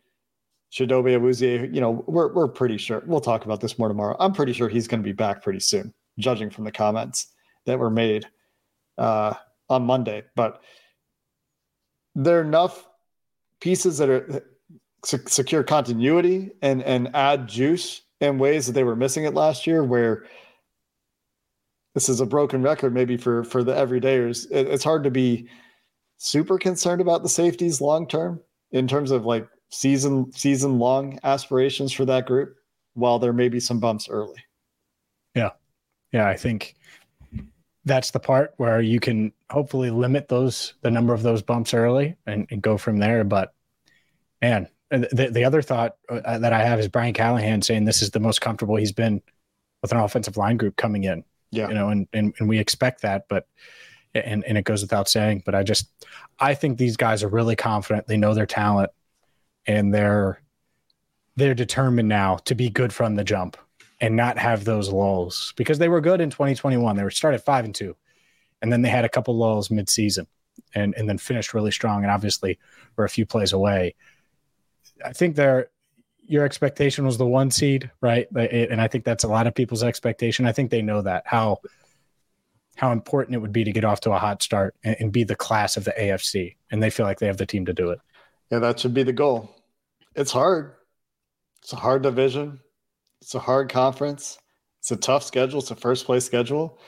Chidobe 0.70 1.18
Awuzie, 1.18 1.74
you 1.74 1.80
know, 1.80 2.04
we're 2.06 2.30
we're 2.34 2.48
pretty 2.48 2.76
sure. 2.76 3.02
We'll 3.06 3.22
talk 3.22 3.46
about 3.46 3.62
this 3.62 3.78
more 3.78 3.88
tomorrow. 3.88 4.16
I'm 4.20 4.32
pretty 4.32 4.52
sure 4.52 4.68
he's 4.68 4.86
going 4.86 5.00
to 5.00 5.04
be 5.04 5.14
back 5.14 5.42
pretty 5.42 5.60
soon, 5.60 5.94
judging 6.18 6.50
from 6.50 6.64
the 6.64 6.72
comments 6.72 7.32
that 7.64 7.78
were 7.78 7.88
made 7.88 8.26
uh, 8.98 9.32
on 9.70 9.84
Monday. 9.84 10.24
But 10.34 10.60
there 12.14 12.38
are 12.38 12.44
enough 12.44 12.86
pieces 13.60 13.96
that 13.96 14.10
are 14.10 14.44
secure 15.04 15.62
continuity 15.62 16.50
and 16.60 16.82
and 16.82 17.16
add 17.16 17.48
juice 17.48 18.02
in 18.20 18.38
ways 18.38 18.66
that 18.66 18.72
they 18.72 18.84
were 18.84 18.96
missing 18.96 19.24
it 19.24 19.32
last 19.32 19.66
year. 19.66 19.82
Where 19.82 20.26
this 21.96 22.10
is 22.10 22.20
a 22.20 22.26
broken 22.26 22.60
record, 22.60 22.92
maybe 22.92 23.16
for 23.16 23.42
for 23.42 23.64
the 23.64 23.72
everydayers. 23.72 24.46
It, 24.50 24.66
it's 24.66 24.84
hard 24.84 25.02
to 25.04 25.10
be 25.10 25.48
super 26.18 26.58
concerned 26.58 27.00
about 27.00 27.22
the 27.22 27.28
safeties 27.30 27.80
long 27.80 28.06
term 28.06 28.38
in 28.70 28.86
terms 28.86 29.10
of 29.10 29.24
like 29.24 29.48
season 29.70 30.30
season 30.30 30.78
long 30.78 31.18
aspirations 31.24 31.92
for 31.92 32.04
that 32.04 32.26
group 32.26 32.58
while 32.92 33.18
there 33.18 33.32
may 33.32 33.48
be 33.48 33.60
some 33.60 33.80
bumps 33.80 34.10
early. 34.10 34.36
Yeah. 35.34 35.52
Yeah 36.12 36.28
i 36.28 36.36
think 36.36 36.76
that's 37.86 38.10
the 38.10 38.20
part 38.20 38.52
where 38.58 38.82
you 38.82 39.00
can 39.00 39.32
hopefully 39.50 39.88
limit 39.88 40.28
those 40.28 40.74
the 40.82 40.90
number 40.90 41.14
of 41.14 41.22
those 41.22 41.40
bumps 41.40 41.72
early 41.72 42.14
and, 42.26 42.46
and 42.50 42.60
go 42.60 42.76
from 42.76 42.98
there. 42.98 43.24
But 43.24 43.54
man 44.42 44.68
the, 44.90 45.30
the 45.32 45.44
other 45.44 45.62
thought 45.62 45.96
uh, 46.10 46.38
that 46.38 46.52
i 46.52 46.62
have 46.62 46.78
is 46.78 46.86
brian 46.86 47.12
callahan 47.12 47.60
saying 47.60 47.84
this 47.84 48.02
is 48.02 48.10
the 48.10 48.20
most 48.20 48.40
comfortable 48.40 48.76
he's 48.76 48.92
been 48.92 49.20
with 49.82 49.90
an 49.90 49.98
offensive 49.98 50.36
line 50.36 50.56
group 50.56 50.76
coming 50.76 51.02
in 51.02 51.24
yeah 51.56 51.68
you 51.68 51.74
know 51.74 51.88
and 51.88 52.08
and, 52.12 52.34
and 52.38 52.48
we 52.48 52.58
expect 52.58 53.02
that 53.02 53.26
but 53.28 53.46
and, 54.14 54.44
and 54.44 54.56
it 54.56 54.64
goes 54.64 54.82
without 54.82 55.08
saying 55.08 55.42
but 55.44 55.54
i 55.54 55.62
just 55.62 55.90
i 56.38 56.54
think 56.54 56.78
these 56.78 56.96
guys 56.96 57.22
are 57.22 57.28
really 57.28 57.56
confident 57.56 58.06
they 58.06 58.16
know 58.16 58.34
their 58.34 58.46
talent 58.46 58.90
and 59.66 59.92
they're 59.92 60.40
they're 61.36 61.54
determined 61.54 62.08
now 62.08 62.36
to 62.36 62.54
be 62.54 62.70
good 62.70 62.92
from 62.92 63.14
the 63.14 63.24
jump 63.24 63.56
and 64.00 64.16
not 64.16 64.38
have 64.38 64.64
those 64.64 64.90
lulls 64.90 65.52
because 65.56 65.78
they 65.78 65.88
were 65.88 66.00
good 66.00 66.20
in 66.20 66.30
2021. 66.30 66.96
They 66.96 67.02
were 67.02 67.10
started 67.10 67.40
five 67.40 67.64
and 67.64 67.74
two, 67.74 67.96
and 68.60 68.72
then 68.72 68.82
they 68.82 68.88
had 68.88 69.04
a 69.04 69.08
couple 69.08 69.36
lulls 69.36 69.68
midseason, 69.68 70.26
and 70.74 70.94
and 70.96 71.08
then 71.08 71.18
finished 71.18 71.54
really 71.54 71.70
strong. 71.70 72.02
And 72.02 72.10
obviously, 72.10 72.58
were 72.96 73.04
a 73.04 73.08
few 73.08 73.26
plays 73.26 73.52
away. 73.52 73.94
I 75.04 75.12
think 75.12 75.36
their 75.36 75.68
your 76.28 76.44
expectation 76.44 77.04
was 77.04 77.18
the 77.18 77.26
one 77.26 77.50
seed, 77.50 77.90
right? 78.00 78.26
And 78.30 78.80
I 78.80 78.88
think 78.88 79.04
that's 79.04 79.24
a 79.24 79.28
lot 79.28 79.46
of 79.46 79.54
people's 79.54 79.82
expectation. 79.82 80.46
I 80.46 80.52
think 80.52 80.70
they 80.70 80.82
know 80.82 81.02
that 81.02 81.24
how 81.26 81.60
how 82.76 82.92
important 82.92 83.34
it 83.34 83.38
would 83.38 83.52
be 83.52 83.64
to 83.64 83.72
get 83.72 83.84
off 83.84 84.00
to 84.00 84.12
a 84.12 84.18
hot 84.18 84.42
start 84.42 84.74
and, 84.84 84.96
and 85.00 85.12
be 85.12 85.24
the 85.24 85.34
class 85.34 85.76
of 85.76 85.84
the 85.84 85.94
AFC, 85.98 86.56
and 86.70 86.82
they 86.82 86.90
feel 86.90 87.06
like 87.06 87.18
they 87.18 87.26
have 87.26 87.38
the 87.38 87.46
team 87.46 87.64
to 87.66 87.72
do 87.72 87.90
it. 87.90 88.00
Yeah, 88.50 88.58
that 88.58 88.78
should 88.78 88.94
be 88.94 89.02
the 89.02 89.12
goal. 89.12 89.56
It's 90.14 90.32
hard. 90.32 90.74
It's 91.62 91.72
a 91.72 91.76
hard 91.76 92.02
division. 92.02 92.60
It's 93.22 93.34
a 93.34 93.38
hard 93.38 93.70
conference. 93.70 94.38
It's 94.80 94.90
a 94.90 94.96
tough 94.96 95.24
schedule. 95.24 95.60
It's 95.60 95.70
a 95.70 95.76
first 95.76 96.06
place 96.06 96.24
schedule. 96.24 96.78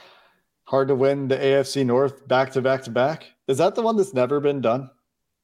Hard 0.64 0.88
to 0.88 0.94
win 0.94 1.28
the 1.28 1.36
AFC 1.36 1.84
North 1.84 2.28
back 2.28 2.52
to 2.52 2.62
back 2.62 2.82
to 2.84 2.90
back. 2.90 3.24
Is 3.48 3.58
that 3.58 3.74
the 3.74 3.82
one 3.82 3.96
that's 3.96 4.12
never 4.12 4.40
been 4.40 4.60
done? 4.60 4.90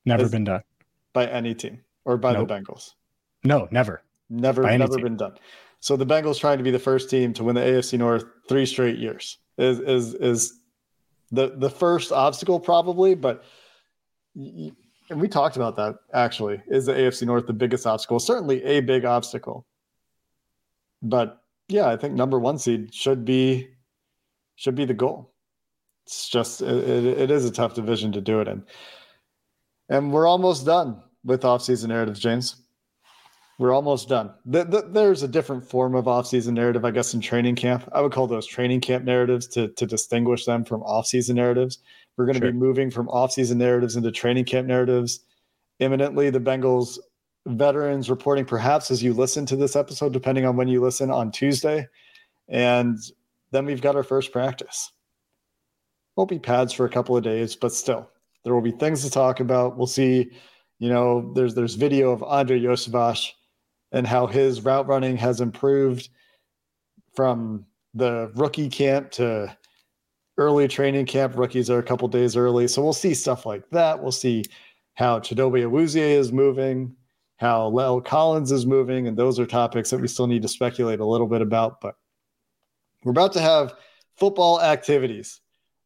Never 0.05 0.29
been 0.29 0.45
done 0.45 0.63
by 1.15 1.27
any 1.27 1.55
team 1.55 1.81
or 2.05 2.19
by 2.19 2.35
nope. 2.35 2.47
the 2.47 2.55
Bengals. 2.55 2.93
No, 3.45 3.69
never. 3.71 4.03
Never, 4.31 4.63
never 4.63 4.99
been 4.99 5.17
done. 5.17 5.35
So 5.81 5.97
the 5.97 6.07
Bengals 6.07 6.41
trying 6.41 6.59
to 6.59 6.65
be 6.65 6.71
the 6.71 6.79
first 6.79 7.11
team 7.11 7.35
to 7.35 7.45
win 7.45 7.55
the 7.55 7.61
AFC 7.61 7.99
North 7.99 8.25
three 8.49 8.65
straight 8.65 8.99
years 8.99 9.39
is 9.59 9.81
is 9.81 10.15
is 10.15 10.61
the 11.31 11.55
the 11.57 11.69
first 11.69 12.11
obstacle 12.11 12.59
probably, 12.59 13.15
but 13.15 13.45
and 14.35 15.21
we 15.21 15.29
talked 15.29 15.57
about 15.57 15.77
that 15.77 15.97
actually. 16.15 16.63
Is 16.69 16.87
the 16.87 16.95
AFC 16.95 17.27
North 17.27 17.47
the 17.47 17.53
biggest 17.53 17.87
obstacle? 17.87 18.19
Certainly 18.19 18.65
a 18.65 18.81
big 18.81 19.05
obstacle. 19.05 19.67
But 21.03 21.43
yeah, 21.69 21.89
I 21.89 21.97
think 21.97 22.15
number 22.15 22.39
one 22.39 22.59
seed 22.59 22.95
should 22.95 23.25
be 23.25 23.69
should 24.57 24.75
be 24.75 24.87
the 24.87 24.95
goal. 24.95 25.33
It's 26.07 26.29
just 26.29 26.63
it, 26.63 26.89
it, 26.89 27.05
it 27.05 27.31
is 27.31 27.45
a 27.45 27.53
tough 27.53 27.75
division 27.75 28.13
to 28.13 28.21
do 28.21 28.41
it 28.41 28.49
in. 28.49 28.65
And 29.89 30.13
we're 30.13 30.27
almost 30.27 30.65
done 30.65 31.03
with 31.25 31.43
offseason 31.43 31.89
narratives, 31.89 32.21
James. 32.21 32.57
We're 33.59 33.73
almost 33.73 34.09
done. 34.09 34.33
The, 34.47 34.65
the, 34.65 34.83
there's 34.83 35.23
a 35.23 35.29
different 35.29 35.65
form 35.65 35.95
of 35.95 36.07
offseason 36.07 36.55
narrative, 36.55 36.85
I 36.85 36.91
guess, 36.91 37.15
in 37.15 37.21
training 37.21 37.55
camp. 37.55 37.89
I 37.93 38.01
would 38.01 38.11
call 38.11 38.27
those 38.27 38.47
training 38.47 38.81
camp 38.81 39.05
narratives 39.05 39.47
to, 39.49 39.69
to 39.69 39.87
distinguish 39.87 40.45
them 40.45 40.65
from 40.65 40.81
offseason 40.83 41.37
narratives. 41.37 41.79
We're 42.17 42.27
going 42.27 42.35
to 42.35 42.41
sure. 42.41 42.53
be 42.53 42.59
moving 42.59 42.91
from 42.91 43.07
offseason 43.07 43.57
narratives 43.57 43.95
into 43.95 44.11
training 44.11 44.47
camp 44.47 44.67
narratives 44.67 45.21
imminently. 45.79 46.31
The 46.31 46.41
Bengals 46.41 46.99
veterans 47.47 48.11
reporting, 48.11 48.45
perhaps 48.45 48.91
as 48.91 49.03
you 49.03 49.13
listen 49.13 49.47
to 49.47 49.57
this 49.57 49.77
episode, 49.77 50.13
depending 50.13 50.47
on 50.47 50.57
when 50.57 50.67
you 50.67 50.81
listen 50.81 51.11
on 51.11 51.31
Tuesday. 51.31 51.87
And 52.49 52.99
then 53.53 53.67
we've 53.67 53.81
got 53.81 53.95
our 53.95 54.03
first 54.03 54.33
practice. 54.33 54.91
Won't 56.17 56.31
be 56.31 56.41
pads 56.41 56.73
for 56.73 56.87
a 56.87 56.91
couple 56.91 57.17
of 57.17 57.23
days, 57.23 57.55
but 57.55 57.73
still, 57.73 58.11
there 58.43 58.55
will 58.55 58.61
be 58.63 58.73
things 58.73 59.05
to 59.05 59.11
talk 59.11 59.41
about. 59.41 59.77
We'll 59.77 59.87
see, 59.87 60.31
you 60.79 60.89
know, 60.89 61.33
there's 61.35 61.55
there's 61.55 61.75
video 61.75 62.11
of 62.13 62.23
Andrei 62.23 62.61
Iosivas 62.61 63.31
and 63.95 64.07
how 64.07 64.27
his 64.27 64.63
route 64.63 64.89
running 64.89 65.17
has 65.17 65.41
improved 65.41 66.11
from 67.15 67.65
the 67.95 68.31
rookie 68.35 68.69
camp 68.69 69.13
to 69.13 69.57
early 70.37 70.67
training 70.67 71.07
camp. 71.07 71.37
Rookies 71.37 71.71
are 71.71 71.79
a 71.79 71.83
couple 71.83 72.09
days 72.09 72.37
early. 72.37 72.67
So 72.67 72.83
we'll 72.83 72.93
see 72.93 73.15
stuff 73.15 73.47
like 73.47 73.63
that. 73.71 74.03
We'll 74.03 74.11
see 74.11 74.45
how 74.95 75.21
Chidobe 75.21 75.63
Awuzie 75.63 75.97
is 75.97 76.33
moving, 76.33 76.97
how 77.37 77.71
La'el 77.71 78.05
Collins 78.05 78.51
is 78.51 78.67
moving. 78.67 79.07
And 79.07 79.17
those 79.17 79.39
are 79.39 79.47
topics 79.47 79.91
that 79.91 80.01
we 80.01 80.09
still 80.09 80.27
need 80.27 80.43
to 80.43 80.49
speculate 80.49 80.99
a 80.99 81.07
little 81.07 81.29
bit 81.29 81.41
about. 81.41 81.81
But 81.81 81.95
we're 83.05 83.13
about 83.13 83.33
to 83.35 83.41
have 83.41 83.75
football 84.17 84.61
activities, 84.61 85.41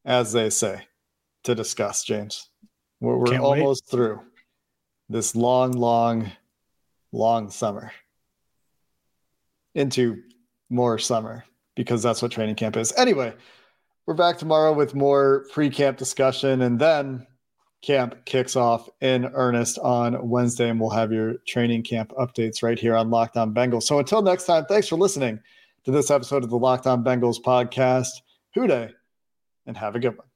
as 0.07 0.33
they 0.33 0.49
say, 0.49 0.81
to 1.45 1.55
discuss, 1.55 2.05
James. 2.05 2.49
We're, 3.01 3.19
we're 3.19 3.39
almost 3.39 3.85
wait. 3.85 3.91
through 3.91 4.21
this 5.11 5.37
long, 5.37 5.73
long 5.73 6.33
long 7.13 7.51
summer 7.51 7.93
into 9.75 10.23
more 10.71 10.99
summer 10.99 11.45
because 11.75 12.03
that's 12.03 12.21
what 12.21 12.33
training 12.33 12.57
camp 12.57 12.77
is. 12.77 12.93
Anyway, 12.97 13.33
we're 14.07 14.15
back 14.15 14.39
tomorrow 14.39 14.73
with 14.73 14.95
more 14.95 15.47
pre 15.53 15.71
camp 15.71 15.97
discussion 15.97 16.63
and 16.63 16.79
then 16.79 17.27
camp 17.83 18.25
kicks 18.25 18.57
off 18.57 18.89
in 19.01 19.27
earnest 19.27 19.79
on 19.79 20.29
Wednesday, 20.29 20.69
and 20.69 20.81
we'll 20.81 20.91
have 20.91 21.13
your 21.13 21.35
training 21.47 21.83
camp 21.83 22.13
updates 22.19 22.63
right 22.63 22.79
here 22.79 22.97
on 22.97 23.11
Locked 23.11 23.37
On 23.37 23.55
Bengals. 23.55 23.85
So 23.85 23.99
until 23.99 24.23
next 24.23 24.47
time, 24.47 24.65
thanks 24.65 24.89
for 24.89 24.97
listening 24.97 25.41
to 25.85 25.91
this 25.91 26.11
episode 26.11 26.43
of 26.45 26.51
the 26.51 26.59
Locked 26.59 26.87
On 26.87 27.05
Bengals 27.05 27.41
podcast. 27.41 28.09
Who 28.55 28.67
Dey, 28.67 28.91
and 29.67 29.77
have 29.77 29.95
a 29.95 30.01
good 30.01 30.17
one. 30.17 30.28